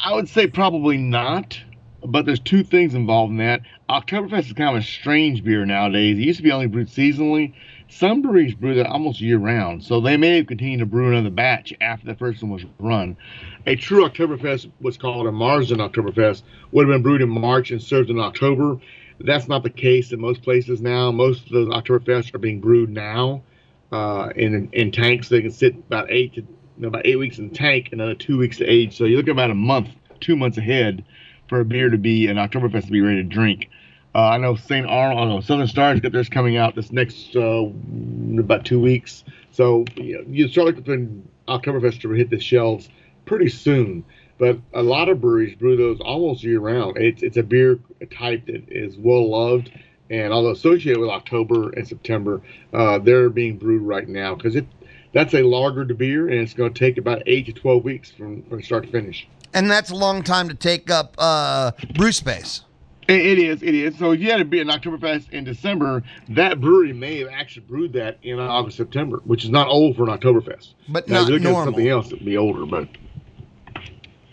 [0.02, 1.58] I would say probably not,
[2.04, 3.62] but there's two things involved in that.
[3.88, 6.18] Oktoberfest is kind of a strange beer nowadays.
[6.18, 7.54] It used to be only brewed seasonally.
[7.88, 11.30] Some breweries brew that almost year round, so they may have continued to brew another
[11.30, 13.16] batch after the first one was run.
[13.66, 17.80] A true Oktoberfest, what's called a Märzen Oktoberfest, would have been brewed in March and
[17.82, 18.78] served in October.
[19.20, 21.12] That's not the case in most places now.
[21.12, 23.42] Most of those Oktoberfests are being brewed now
[23.92, 25.28] uh, in in tanks.
[25.28, 28.14] They can sit about eight to you know, about eight weeks in the tank, another
[28.14, 28.96] two weeks to age.
[28.96, 29.88] So you look about a month,
[30.20, 31.04] two months ahead
[31.48, 33.70] for a beer to be an Oktoberfest to be ready to drink.
[34.14, 34.86] Uh, I know St.
[34.86, 37.66] Arnold, know Southern Star's got theirs coming out this next uh,
[38.38, 39.24] about two weeks.
[39.50, 42.88] So you, know, you start looking for Oktoberfest to hit the shelves
[43.24, 44.04] pretty soon.
[44.38, 46.96] But a lot of breweries brew those almost year round.
[46.96, 47.78] It's it's a beer
[48.12, 49.70] type that is well loved,
[50.10, 52.40] and although associated with October and September,
[52.72, 54.66] uh, they're being brewed right now because it
[55.14, 58.10] that's a lager to beer, and it's going to take about eight to twelve weeks
[58.10, 59.26] from, from start to finish.
[59.54, 62.62] And that's a long time to take up uh, brew space.
[63.06, 63.98] It, is, it is.
[63.98, 67.66] So if you had to be an Oktoberfest in December, that brewery may have actually
[67.66, 70.72] brewed that in August, September, which is not old for an Oktoberfest.
[70.88, 71.64] But now, not if normal.
[71.66, 72.88] something else, that'd be older, but.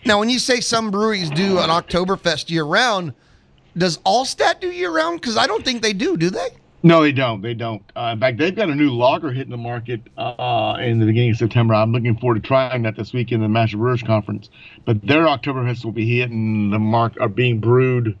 [0.04, 3.12] Now, when you say some breweries do an Oktoberfest year round,
[3.76, 5.20] does Altstadt do year round?
[5.20, 6.16] Because I don't think they do.
[6.16, 6.48] Do they?
[6.84, 7.42] No, they don't.
[7.42, 7.82] They don't.
[7.94, 11.30] Uh, in fact, they've got a new lager hitting the market uh, in the beginning
[11.30, 11.74] of September.
[11.74, 14.50] I'm looking forward to trying that this week in the Master Brewers Conference.
[14.84, 18.18] But their October Oktoberfest will be hitting the mark, are being brewed.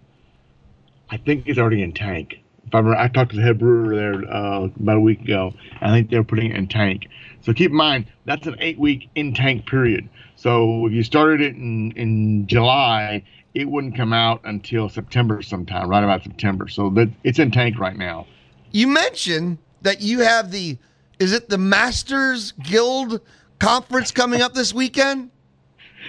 [1.10, 2.38] I think it's already in tank.
[2.64, 5.52] If I, remember, I talked to the head brewer there uh, about a week ago.
[5.80, 7.08] I think they're putting it in tank.
[7.40, 10.08] So keep in mind that's an eight week in tank period.
[10.36, 15.88] So if you started it in, in July, it wouldn't come out until September sometime,
[15.88, 16.68] right about September.
[16.68, 18.26] So that it's in tank right now.
[18.72, 20.78] You mentioned that you have the
[21.18, 23.20] is it the Masters Guild
[23.58, 25.30] conference coming up this weekend?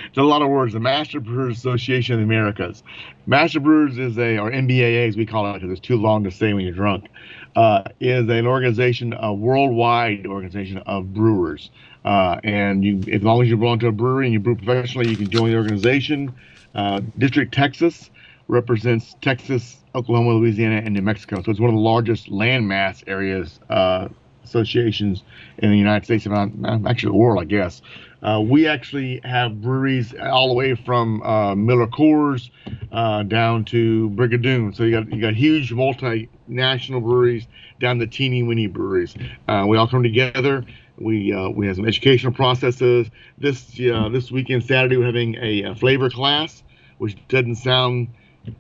[0.08, 0.74] It's a lot of words.
[0.74, 2.82] The Master Brewers Association of the Americas.
[3.28, 6.32] Master Brewers is a, or MBAA as we call it because it's too long to
[6.32, 7.10] say when you're drunk,
[7.56, 11.70] uh, is an organization, a worldwide organization of brewers.
[12.04, 15.10] Uh, and you, as long as you belong to a brewery and you brew professionally,
[15.10, 16.34] you can join the organization.
[16.74, 18.10] Uh, District Texas
[18.48, 21.42] represents Texas, Oklahoma, Louisiana, and New Mexico.
[21.42, 24.10] So it's one of the largest landmass areas uh,
[24.44, 25.24] associations
[25.60, 27.82] in the United States, and actually the world, I guess.
[28.24, 32.50] Uh, we actually have breweries all the way from uh, Miller Coors
[32.94, 34.74] uh, down to Brigadoon.
[34.76, 37.48] So you got you got huge multinational breweries
[37.82, 39.14] down to teeny weeny breweries.
[39.50, 40.64] Uh, we all come together.
[40.98, 43.08] We uh, we have some educational processes.
[43.38, 46.64] This uh, this weekend Saturday we're having a, a, flavor class,
[47.00, 48.08] which doesn't sound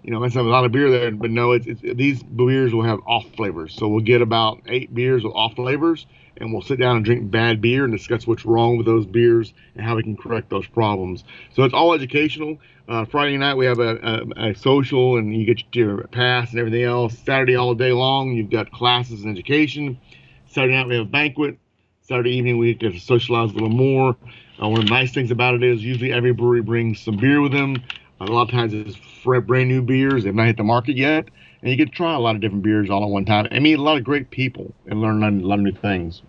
[0.03, 2.83] you know that's a lot of beer there, but no, it's, it's these beers will
[2.83, 3.75] have off flavors.
[3.75, 6.05] So we'll get about eight beers with off flavors
[6.37, 9.53] and we'll sit down and drink bad beer and discuss what's wrong with those beers
[9.75, 11.23] and how we can correct those problems.
[11.53, 12.57] So it's all educational.
[12.87, 13.97] Uh, Friday night we have a,
[14.37, 17.17] a, a, social and you get your pass and everything else.
[17.19, 19.99] Saturday all day long you've got classes and education.
[20.47, 21.57] Saturday night we have a banquet.
[22.01, 24.17] Saturday evening we get to socialize a little more.
[24.61, 27.41] Uh, one of the nice things about it is usually every brewery brings some beer
[27.41, 27.81] with them.
[28.23, 30.23] A lot of times it's brand new beers.
[30.23, 31.29] They've not hit the market yet
[31.63, 33.63] and you get to try a lot of different beers all at one time and
[33.63, 36.21] meet a lot of great people and learn a lot of new things.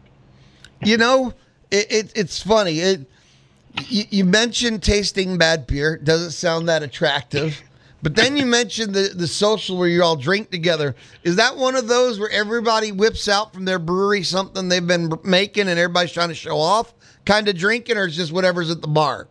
[0.82, 1.34] You know,
[1.70, 2.78] it, it it's funny.
[2.78, 3.10] It
[3.88, 7.60] you, you, mentioned tasting bad beer doesn't sound that attractive.
[8.02, 10.94] But then you mentioned the, the social where you all drink together.
[11.22, 15.10] Is that one of those where everybody whips out from their brewery something they've been
[15.24, 16.92] making and everybody's trying to show off
[17.24, 19.26] kind of drinking, or is just whatever's at the bar?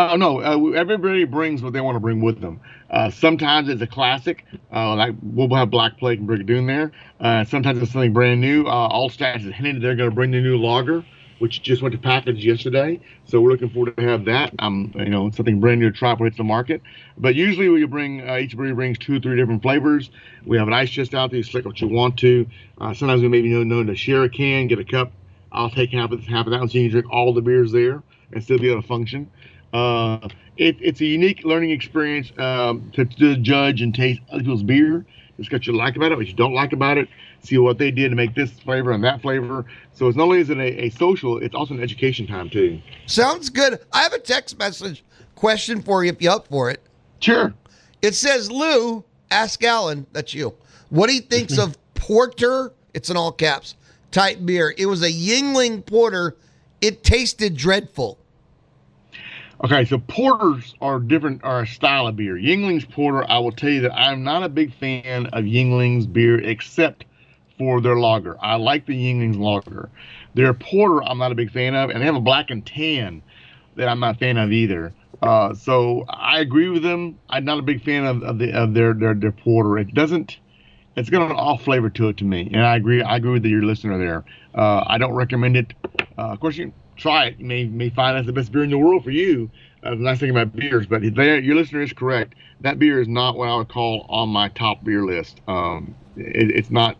[0.00, 2.58] Uh, no, uh, everybody brings what they want to bring with them.
[2.88, 6.90] Uh, sometimes it's a classic, uh, like we'll have Black Plague and Brigadoon there.
[7.20, 8.64] Uh, sometimes it's something brand new.
[8.64, 11.04] Uh, Altstadt is hinted they're going to bring the new lager,
[11.38, 12.98] which just went to package yesterday.
[13.26, 14.54] So we're looking forward to have that.
[14.58, 16.80] Um, you know, something brand new to try when it's the market.
[17.18, 20.10] But usually we bring each brewery brings two or three different flavors.
[20.46, 21.36] We have an ice chest out there.
[21.36, 22.46] You select what you want to.
[22.94, 25.12] sometimes we maybe know, know to share a can, get a cup.
[25.52, 27.42] I'll take half of this, half of that one so you can drink all the
[27.42, 29.30] beers there and still be able to function.
[29.72, 34.62] Uh, it, it's a unique learning experience um, to, to, judge and taste other people's
[34.62, 35.06] beer.
[35.38, 37.08] It's what you like about it, what you don't like about it.
[37.42, 39.64] See what they did to make this flavor and that flavor.
[39.94, 42.80] So it's not only is it a, a social, it's also an education time too.
[43.06, 43.78] Sounds good.
[43.92, 45.02] I have a text message
[45.36, 46.82] question for you if you're up for it.
[47.20, 47.54] Sure.
[48.02, 50.54] It says, Lou, ask Alan, that's you,
[50.90, 53.76] what he thinks of porter, it's in all caps,
[54.10, 54.74] type beer.
[54.76, 56.36] It was a Yuengling porter.
[56.80, 58.18] It tasted dreadful.
[59.62, 62.36] Okay, so porters are different, are a style of beer.
[62.36, 66.40] Yuengling's porter, I will tell you that I'm not a big fan of Yuengling's beer
[66.40, 67.04] except
[67.58, 68.38] for their lager.
[68.40, 69.90] I like the Yuengling's lager.
[70.32, 73.22] Their porter, I'm not a big fan of, and they have a black and tan
[73.76, 74.94] that I'm not a fan of either.
[75.20, 77.18] Uh, so I agree with them.
[77.28, 79.76] I'm not a big fan of, of the of their, their their porter.
[79.76, 80.38] It doesn't.
[80.96, 83.02] It's got an off flavor to it to me, and I agree.
[83.02, 84.24] I agree with your listener there.
[84.54, 85.74] Uh, I don't recommend it.
[86.16, 87.38] Uh, of course, you try it.
[87.38, 89.50] You may may find that's the best beer in the world for you.
[89.82, 92.34] Uh, nice thing about beers, but there, your listener is correct.
[92.60, 95.40] That beer is not what I would call on my top beer list.
[95.48, 96.96] Um, it, it's not.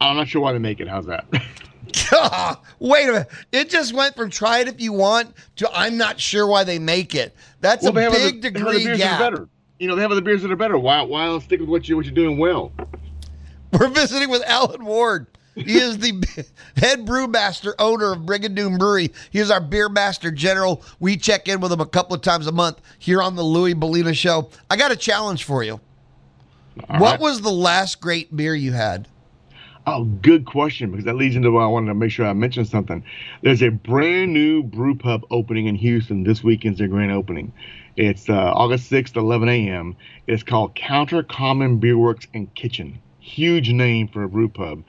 [0.00, 0.88] I'm not sure why they make it.
[0.88, 1.24] How's that?
[2.80, 3.28] Wait a minute.
[3.52, 6.78] It just went from try it if you want to I'm not sure why they
[6.78, 7.34] make it.
[7.60, 9.34] That's well, a big the, degree gap.
[9.78, 10.78] You know, they have other beers that are better.
[10.78, 12.72] Why why stick with what you what you're doing well?
[13.72, 15.26] We're visiting with Alan Ward.
[15.54, 16.12] He is the
[16.76, 19.12] head brewmaster, owner of Brigadoon Brewery.
[19.30, 20.82] He is our beer master general.
[20.98, 23.74] We check in with him a couple of times a month here on the Louie
[23.74, 24.50] Belina Show.
[24.68, 25.80] I got a challenge for you.
[26.88, 27.20] All what right.
[27.20, 29.06] was the last great beer you had?
[29.86, 32.68] Oh, good question because that leads into why I wanted to make sure I mentioned
[32.68, 33.04] something.
[33.42, 36.24] There's a brand new brew pub opening in Houston.
[36.24, 37.52] This weekend's their grand opening.
[37.96, 39.94] It's uh, August 6th, 11 a.m.
[40.26, 42.98] It's called Counter Common Beer Works and Kitchen.
[43.20, 44.82] Huge name for a brew pub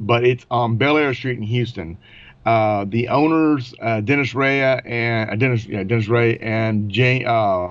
[0.00, 1.98] but it's on Bellaire Street in Houston.
[2.44, 7.68] Uh, the owners, uh, Dennis Ray and uh, Dennis, yeah, Dennis Ray and Jay, uh,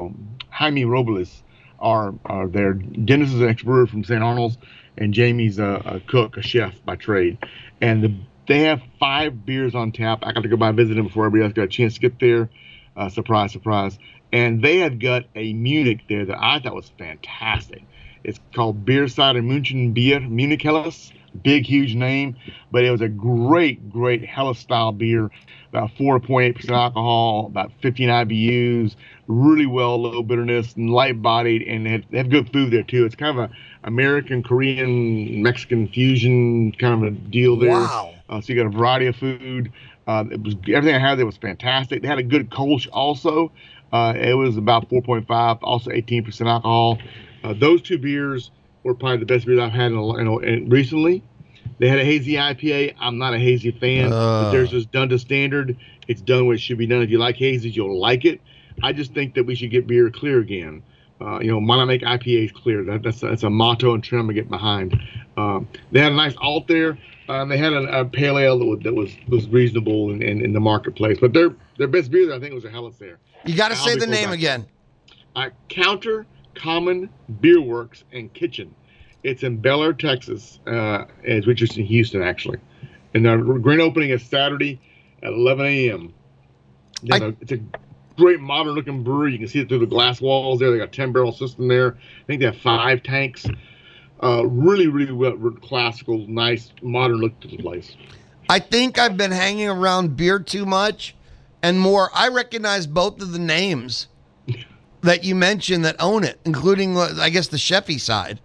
[0.51, 1.43] Jaime Robles
[1.79, 2.73] are are there.
[2.73, 4.21] Dennis is an ex brewer from St.
[4.21, 4.57] Arnold's,
[4.97, 7.39] and Jamie's a, a, cook, a chef by trade.
[7.81, 8.15] And the,
[8.47, 10.19] they have five beers on tap.
[10.23, 11.99] I got to go by and visit them before everybody else got a chance to
[11.99, 12.49] get there.
[12.95, 13.97] Uh, surprise, surprise.
[14.31, 17.83] And they have got a Munich there that I thought was fantastic.
[18.23, 22.35] It's called Beer Cider München Bier Munich Helles big, huge name,
[22.71, 25.29] but it was a great, great Hella style beer.
[25.69, 28.95] About 4.8% alcohol, about 15 IBUs,
[29.27, 32.81] really well low bitterness and light bodied, and they have, they have, good food there
[32.81, 33.05] too.
[33.05, 33.53] It's kind of a
[33.83, 37.69] American, Korean, Mexican fusion kind of a deal there.
[37.69, 38.15] Wow.
[38.27, 39.71] Uh, so you got a variety of food.
[40.07, 42.01] Uh, it was everything I had there was fantastic.
[42.01, 43.51] They had a good Kolsch also.
[43.91, 46.97] Uh, it was about 4.5, also 18% alcohol.
[47.43, 48.51] Uh, those two beers
[48.83, 51.23] were probably the best beers I've had in, a, in, a, in recently.
[51.79, 52.95] They had a hazy IPA.
[52.99, 54.11] I'm not a hazy fan.
[54.11, 54.51] Uh.
[54.51, 55.77] Theirs is done to standard.
[56.07, 57.01] It's done what it should be done.
[57.01, 58.41] If you like hazies, you'll like it.
[58.83, 60.83] I just think that we should get beer clear again.
[61.21, 62.83] Uh, you know, why not make IPAs clear?
[62.85, 64.97] That, that's that's a motto and trend to get behind.
[65.35, 66.97] Um, they had a nice alt there.
[67.27, 70.43] Um, they had a, a pale ale that was, that was, was reasonable in, in,
[70.43, 71.17] in, the marketplace.
[71.19, 73.19] But their their best beer, I think, was a Helles there.
[73.45, 74.37] You got to say the name back.
[74.37, 74.65] again.
[75.35, 76.25] Uh, Counter
[76.59, 78.73] Common Beer Works and Kitchen.
[79.23, 81.05] It's in Bellaire, Texas, uh,
[81.45, 82.59] which is in Houston, actually.
[83.13, 84.79] And the grand opening is Saturday
[85.23, 86.13] at 11 a.m.
[87.11, 87.59] I, it's a
[88.17, 89.33] great modern looking brewery.
[89.33, 90.71] You can see it through the glass walls there.
[90.71, 91.97] They got a 10 barrel system there.
[91.97, 93.45] I think they have five tanks.
[94.21, 97.95] Uh, really, really well, classical, nice, modern look to the place.
[98.49, 101.15] I think I've been hanging around beer too much
[101.61, 102.09] and more.
[102.13, 104.07] I recognize both of the names
[105.01, 108.39] that you mentioned that own it, including, uh, I guess, the Sheffy side.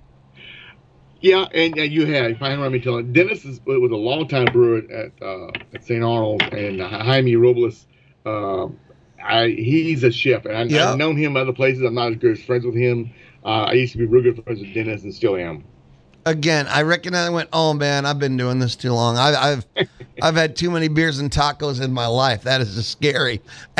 [1.20, 4.82] Yeah, and, and you had, if I remember telling, Dennis is, was a longtime brewer
[4.92, 6.04] at uh, at St.
[6.04, 7.86] Arnold, and Jaime Robles,
[8.26, 8.66] uh,
[9.24, 10.88] I, he's a chef, and I, yep.
[10.88, 11.82] I've known him other places.
[11.82, 13.10] I'm not as good as friends with him.
[13.42, 15.64] Uh, I used to be real good friends with Dennis, and still am.
[16.26, 19.16] Again, I reckon I went, oh man, I've been doing this too long.
[19.18, 19.66] I, I've
[20.22, 22.42] I've had too many beers and tacos in my life.
[22.42, 23.42] That is just scary.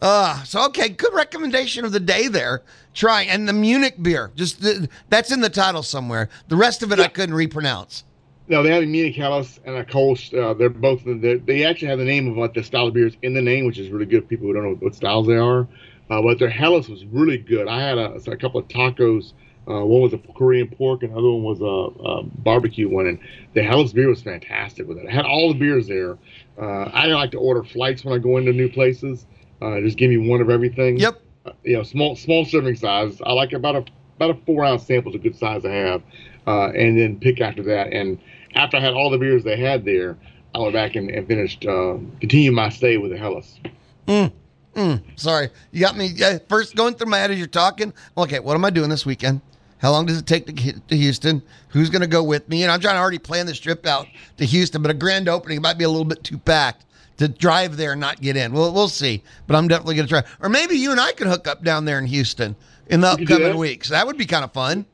[0.00, 2.62] uh, so okay, good recommendation of the day there.
[2.94, 6.28] Try and the Munich beer, just the, that's in the title somewhere.
[6.48, 7.04] The rest of it yeah.
[7.04, 8.04] I couldn't repronounce.
[8.48, 10.32] No, they have a Munich Helles and a Kolsch.
[10.32, 13.16] Uh, they're both they're, they actually have the name of like the style of beers
[13.22, 14.22] in the name, which is really good.
[14.22, 15.66] For people who don't know what styles they are,
[16.10, 17.66] uh, but their Helles was really good.
[17.66, 19.32] I had a, a couple of tacos.
[19.68, 23.06] Uh, one was a Korean pork, and the other one was a, a barbecue one.
[23.06, 23.18] And
[23.54, 25.06] the Helles beer was fantastic with it.
[25.08, 26.18] I had all the beers there.
[26.60, 29.26] Uh, I like to order flights when I go into new places.
[29.60, 30.98] Uh, just give me one of everything.
[30.98, 31.20] Yep.
[31.44, 33.20] Uh, you know, small small serving size.
[33.24, 33.84] I like about a
[34.16, 36.02] about a four ounce sample is a good size to have,
[36.46, 37.92] and then pick after that.
[37.92, 38.18] And
[38.54, 40.16] after I had all the beers they had there,
[40.54, 43.60] I went back and, and finished, uh, continued my stay with the Helles.
[44.06, 44.32] Mm,
[44.74, 45.50] mm, sorry.
[45.70, 47.92] You got me uh, first going through my head as you're talking.
[48.16, 49.42] Okay, what am I doing this weekend?
[49.78, 51.42] How long does it take to get to Houston?
[51.68, 52.62] Who's going to go with me?
[52.62, 54.06] And I'm trying to already plan this trip out
[54.38, 56.84] to Houston, but a grand opening might be a little bit too packed
[57.18, 58.52] to drive there and not get in.
[58.52, 59.22] Well, we'll see.
[59.46, 60.24] But I'm definitely going to try.
[60.40, 62.56] Or maybe you and I can hook up down there in Houston
[62.88, 63.88] in the upcoming weeks.
[63.88, 64.86] That would be kind of fun.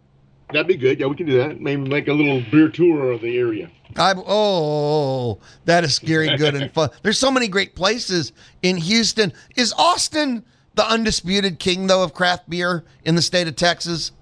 [0.52, 1.00] That'd be good.
[1.00, 1.60] Yeah, we can do that.
[1.60, 3.70] Maybe make a little beer tour of the area.
[3.96, 6.90] I'm, oh, that is scary good and fun.
[7.02, 9.32] There's so many great places in Houston.
[9.56, 14.12] Is Austin the undisputed king though of craft beer in the state of Texas?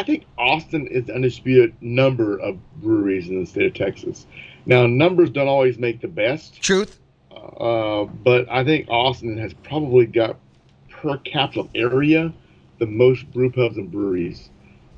[0.00, 4.26] I think Austin is the undisputed number of breweries in the state of Texas.
[4.66, 6.60] Now, numbers don't always make the best.
[6.60, 6.98] Truth.
[7.30, 10.36] Uh, but I think Austin has probably got
[10.90, 12.32] per capita area
[12.78, 14.50] the most brew pubs and breweries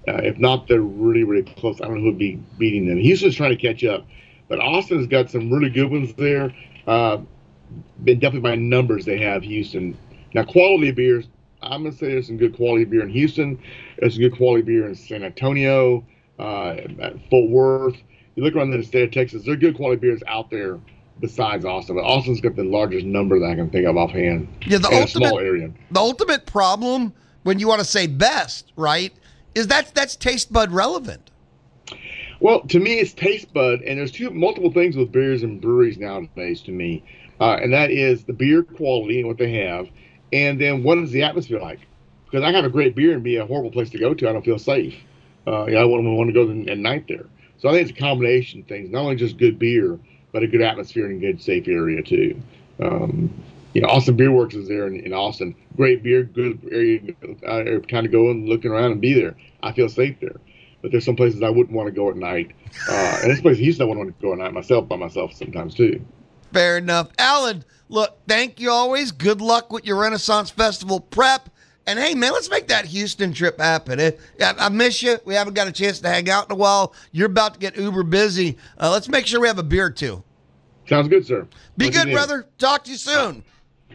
[0.08, 1.80] uh, if not, they're really, really close.
[1.80, 2.98] I don't know who'd be beating them.
[2.98, 4.06] Houston's trying to catch up,
[4.48, 6.52] but Austin's got some really good ones there.
[6.86, 7.18] Uh,
[8.02, 9.96] been definitely by numbers they have Houston.
[10.34, 11.28] Now, quality of beers,
[11.62, 13.58] I'm gonna say there's some good quality beer in Houston.
[13.98, 16.04] There's some good quality beer in San Antonio,
[16.38, 16.76] uh,
[17.30, 17.96] Fort Worth.
[18.34, 20.78] You look around the state of Texas, there are good quality beers out there
[21.20, 21.96] besides Austin.
[21.96, 24.48] But Austin's got the largest number that I can think of offhand.
[24.66, 29.12] Yeah, the ultimate, The ultimate problem when you want to say best, right,
[29.54, 31.30] is that that's taste bud relevant?
[32.40, 35.98] Well, to me, it's taste bud, and there's two multiple things with beers and breweries
[35.98, 36.60] nowadays.
[36.62, 37.04] To me,
[37.40, 39.88] uh, and that is the beer quality and what they have,
[40.32, 41.80] and then what is the atmosphere like?
[42.24, 44.32] Because I have a great beer and be a horrible place to go to, I
[44.32, 44.94] don't feel safe.
[45.46, 47.26] Uh, I wouldn't want to go at night there.
[47.58, 49.98] So I think it's a combination of things, not only just good beer,
[50.32, 52.40] but a good atmosphere and good safe area too.
[52.80, 53.32] Um,
[53.74, 55.54] you know, Austin Beer Works is there in, in Austin.
[55.76, 57.00] Great beer, good area
[57.46, 59.36] uh, kind of go and looking around and be there.
[59.62, 60.36] I feel safe there.
[60.80, 62.52] But there's some places I wouldn't want to go at night.
[62.88, 64.96] Uh, and this place in Houston, I wouldn't want to go at night myself by
[64.96, 66.04] myself sometimes too.
[66.52, 67.10] Fair enough.
[67.18, 69.12] Alan, look, thank you always.
[69.12, 71.48] Good luck with your Renaissance Festival prep.
[71.86, 74.12] And hey, man, let's make that Houston trip happen.
[74.40, 75.18] I miss you.
[75.24, 76.94] We haven't got a chance to hang out in a while.
[77.10, 78.56] You're about to get uber busy.
[78.78, 80.22] Uh, let's make sure we have a beer too.
[80.88, 81.46] Sounds good, sir.
[81.76, 82.46] Be good, brother.
[82.58, 83.42] Talk to you soon.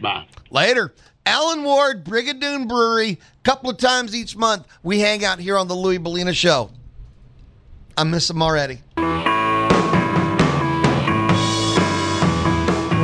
[0.02, 0.26] Bye.
[0.50, 0.94] Later.
[1.24, 3.10] Alan Ward, Brigadoon Brewery.
[3.10, 6.70] A couple of times each month, we hang out here on the Louie Belina Show.
[7.96, 8.80] I miss him already.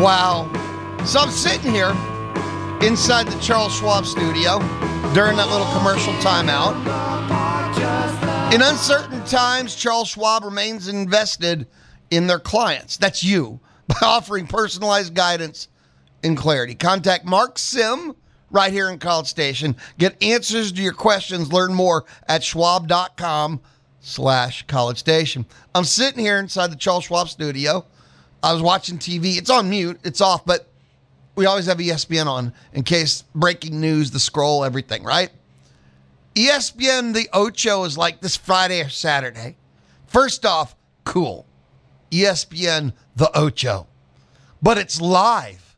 [0.05, 0.51] Wow.
[1.07, 1.89] So I'm sitting here
[2.87, 4.59] inside the Charles Schwab studio
[5.15, 6.75] during that little commercial timeout.
[8.53, 11.67] In uncertain times, Charles Schwab remains invested
[12.11, 12.99] in their clients.
[12.99, 15.69] That's you by offering personalized guidance
[16.23, 16.75] and clarity.
[16.75, 18.15] Contact Mark Sim
[18.51, 19.75] right here in College Station.
[19.97, 21.51] Get answers to your questions.
[21.51, 23.59] Learn more at schwab.com
[24.01, 25.47] slash college station.
[25.75, 27.87] I'm sitting here inside the Charles Schwab studio.
[28.45, 29.39] I was watching TV.
[29.39, 29.99] It's on mute.
[30.05, 30.69] It's off, but
[31.35, 35.31] we always have ESPN on in case breaking news, the scroll, everything, right?
[36.35, 39.57] ESPN the Ocho is like this Friday or Saturday.
[40.09, 41.47] First off, cool.
[42.11, 43.87] ESPN the Ocho.
[44.61, 45.77] But it's live.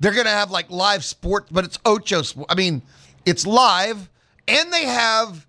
[0.00, 2.22] They're going to have like live sports, but it's Ocho.
[2.48, 2.82] I mean,
[3.24, 4.10] it's live
[4.48, 5.46] and they have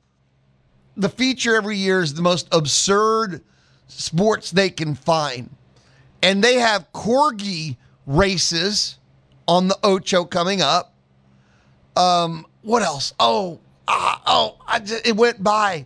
[0.96, 3.42] the feature every year is the most absurd
[3.88, 5.50] sports they can find.
[6.22, 8.98] And they have corgi races
[9.48, 10.94] on the Ocho coming up.
[11.96, 13.14] Um, what else?
[13.20, 15.86] Oh, uh, oh, I just, it went by.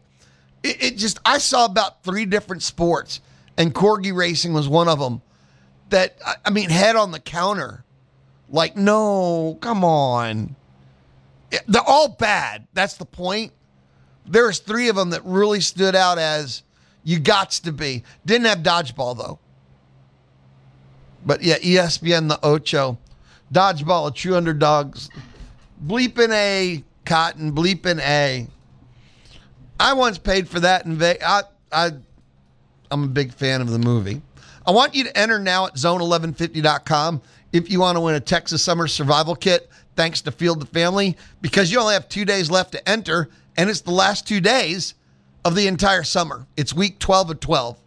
[0.64, 3.22] It, it just I saw about three different sports,
[3.58, 5.22] and corgi racing was one of them.
[5.90, 7.84] That I, I mean, head on the counter.
[8.50, 10.56] Like, no, come on.
[11.68, 12.68] They're all bad.
[12.74, 13.54] That's the point.
[14.26, 16.64] There's three of them that really stood out as
[17.04, 18.04] you gots to be.
[18.26, 19.40] Didn't have dodgeball though.
[21.26, 22.98] But yeah, ESPN the Ocho.
[23.54, 25.10] Dodgeball, a true underdogs.
[25.86, 28.48] Bleeping A, Cotton, bleeping A.
[29.80, 31.24] I once paid for that in Vegas.
[31.26, 31.42] I,
[31.72, 31.92] I,
[32.92, 34.22] I'm a big fan of the movie.
[34.66, 38.64] I want you to enter now at zone1150.com if you want to win a Texas
[38.64, 42.72] Summer Survival Kit, thanks to Field the Family, because you only have two days left
[42.74, 44.94] to enter, and it's the last two days
[45.44, 46.46] of the entire summer.
[46.56, 47.78] It's week 12 of 12.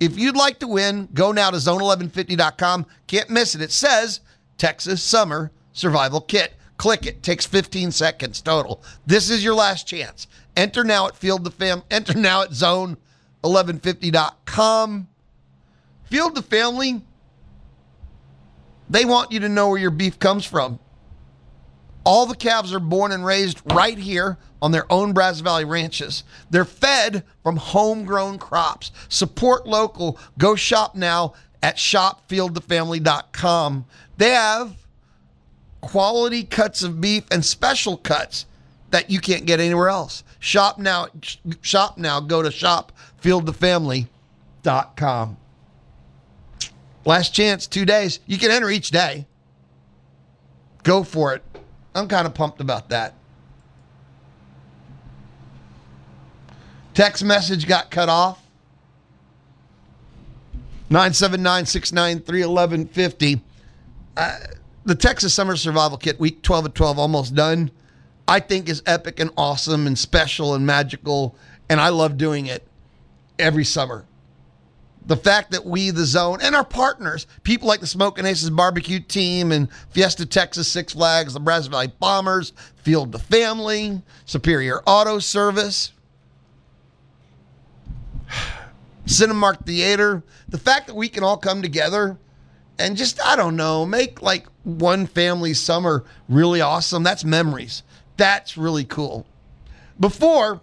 [0.00, 2.86] If you'd like to win, go now to zone1150.com.
[3.06, 3.60] Can't miss it.
[3.60, 4.20] It says
[4.56, 6.54] Texas Summer Survival Kit.
[6.78, 7.22] Click it.
[7.22, 8.82] Takes 15 seconds total.
[9.06, 10.26] This is your last chance.
[10.56, 11.82] Enter now at Field the Fam.
[11.90, 15.08] Enter now at zone1150.com.
[16.04, 17.02] Field the Family.
[18.88, 20.78] They want you to know where your beef comes from.
[22.04, 26.24] All the calves are born and raised right here on their own Brazos Valley ranches.
[26.50, 28.92] They're fed from homegrown crops.
[29.08, 30.18] Support local.
[30.38, 33.84] Go shop now at shopfieldthefamily.com.
[34.16, 34.74] They have
[35.80, 38.46] quality cuts of beef and special cuts
[38.90, 40.24] that you can't get anywhere else.
[40.38, 41.08] Shop now.
[41.60, 42.20] Shop now.
[42.20, 45.36] Go to shopfieldthefamily.com.
[47.04, 48.20] Last chance, two days.
[48.26, 49.26] You can enter each day.
[50.82, 51.42] Go for it.
[51.94, 53.14] I'm kind of pumped about that.
[56.94, 58.42] Text message got cut off.
[60.90, 63.40] 979 693 1150.
[64.16, 64.38] Uh,
[64.84, 67.70] the Texas Summer Survival Kit, week 12 of 12, almost done,
[68.26, 71.36] I think is epic and awesome and special and magical.
[71.68, 72.66] And I love doing it
[73.38, 74.04] every summer.
[75.06, 79.00] The fact that we, the zone, and our partners, people like the Smoking Aces barbecue
[79.00, 85.18] team and Fiesta Texas Six Flags, the Brazos Valley Bombers, Field the Family, Superior Auto
[85.18, 85.92] Service,
[89.06, 92.18] Cinemark Theater, the fact that we can all come together
[92.80, 97.02] and just, I don't know, make like one family summer really awesome.
[97.02, 97.82] That's memories.
[98.16, 99.26] That's really cool.
[99.98, 100.60] Before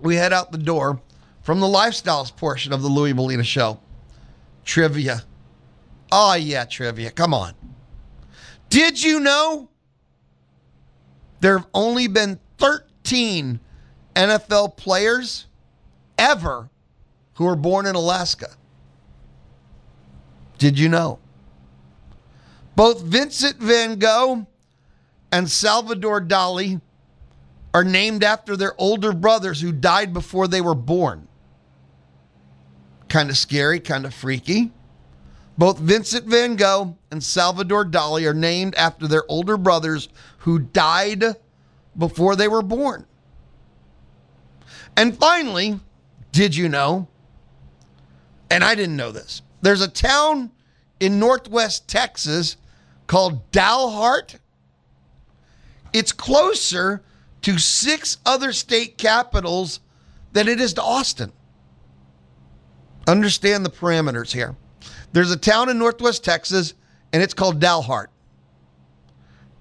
[0.00, 1.00] we head out the door
[1.42, 3.80] from the lifestyles portion of the Louie Belina show,
[4.64, 5.22] trivia.
[6.10, 7.10] Oh, yeah, trivia.
[7.10, 7.54] Come on.
[8.68, 9.68] Did you know
[11.40, 13.60] there have only been 13
[14.14, 15.46] NFL players
[16.18, 16.70] ever
[17.34, 18.50] who were born in Alaska?
[20.58, 21.18] Did you know?
[22.76, 24.46] Both Vincent van Gogh
[25.32, 26.80] and Salvador Dali
[27.74, 31.26] are named after their older brothers who died before they were born.
[33.12, 34.72] Kind of scary, kind of freaky.
[35.58, 40.08] Both Vincent van Gogh and Salvador Dali are named after their older brothers
[40.38, 41.22] who died
[41.98, 43.04] before they were born.
[44.96, 45.78] And finally,
[46.32, 47.06] did you know?
[48.50, 49.42] And I didn't know this.
[49.60, 50.50] There's a town
[50.98, 52.56] in northwest Texas
[53.08, 54.38] called Dalhart.
[55.92, 57.02] It's closer
[57.42, 59.80] to six other state capitals
[60.32, 61.30] than it is to Austin.
[63.06, 64.54] Understand the parameters here.
[65.12, 66.74] There's a town in northwest Texas,
[67.12, 68.08] and it's called Dalhart.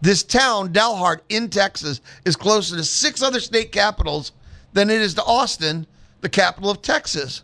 [0.02, 4.32] This town, Dalhart in Texas, is closer to six other state capitals
[4.74, 5.86] than it is to Austin,
[6.22, 7.44] the capital of Texas.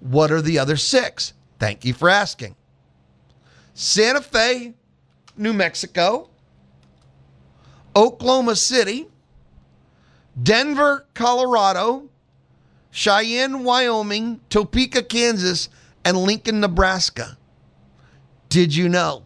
[0.00, 1.32] What are the other six?
[1.58, 2.54] Thank you for asking.
[3.74, 4.74] Santa Fe,
[5.36, 6.30] New Mexico,
[7.94, 9.08] Oklahoma City,
[10.42, 12.08] Denver, Colorado,
[12.96, 15.68] Cheyenne, Wyoming, Topeka, Kansas,
[16.02, 17.36] and Lincoln, Nebraska.
[18.48, 19.22] Did you know?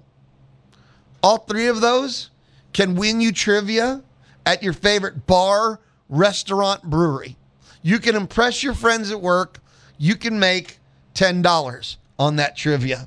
[1.23, 2.31] All three of those
[2.73, 4.03] can win you trivia
[4.45, 7.37] at your favorite bar, restaurant, brewery.
[7.81, 9.61] You can impress your friends at work.
[9.99, 10.81] You can make
[11.15, 13.07] $10 on that trivia.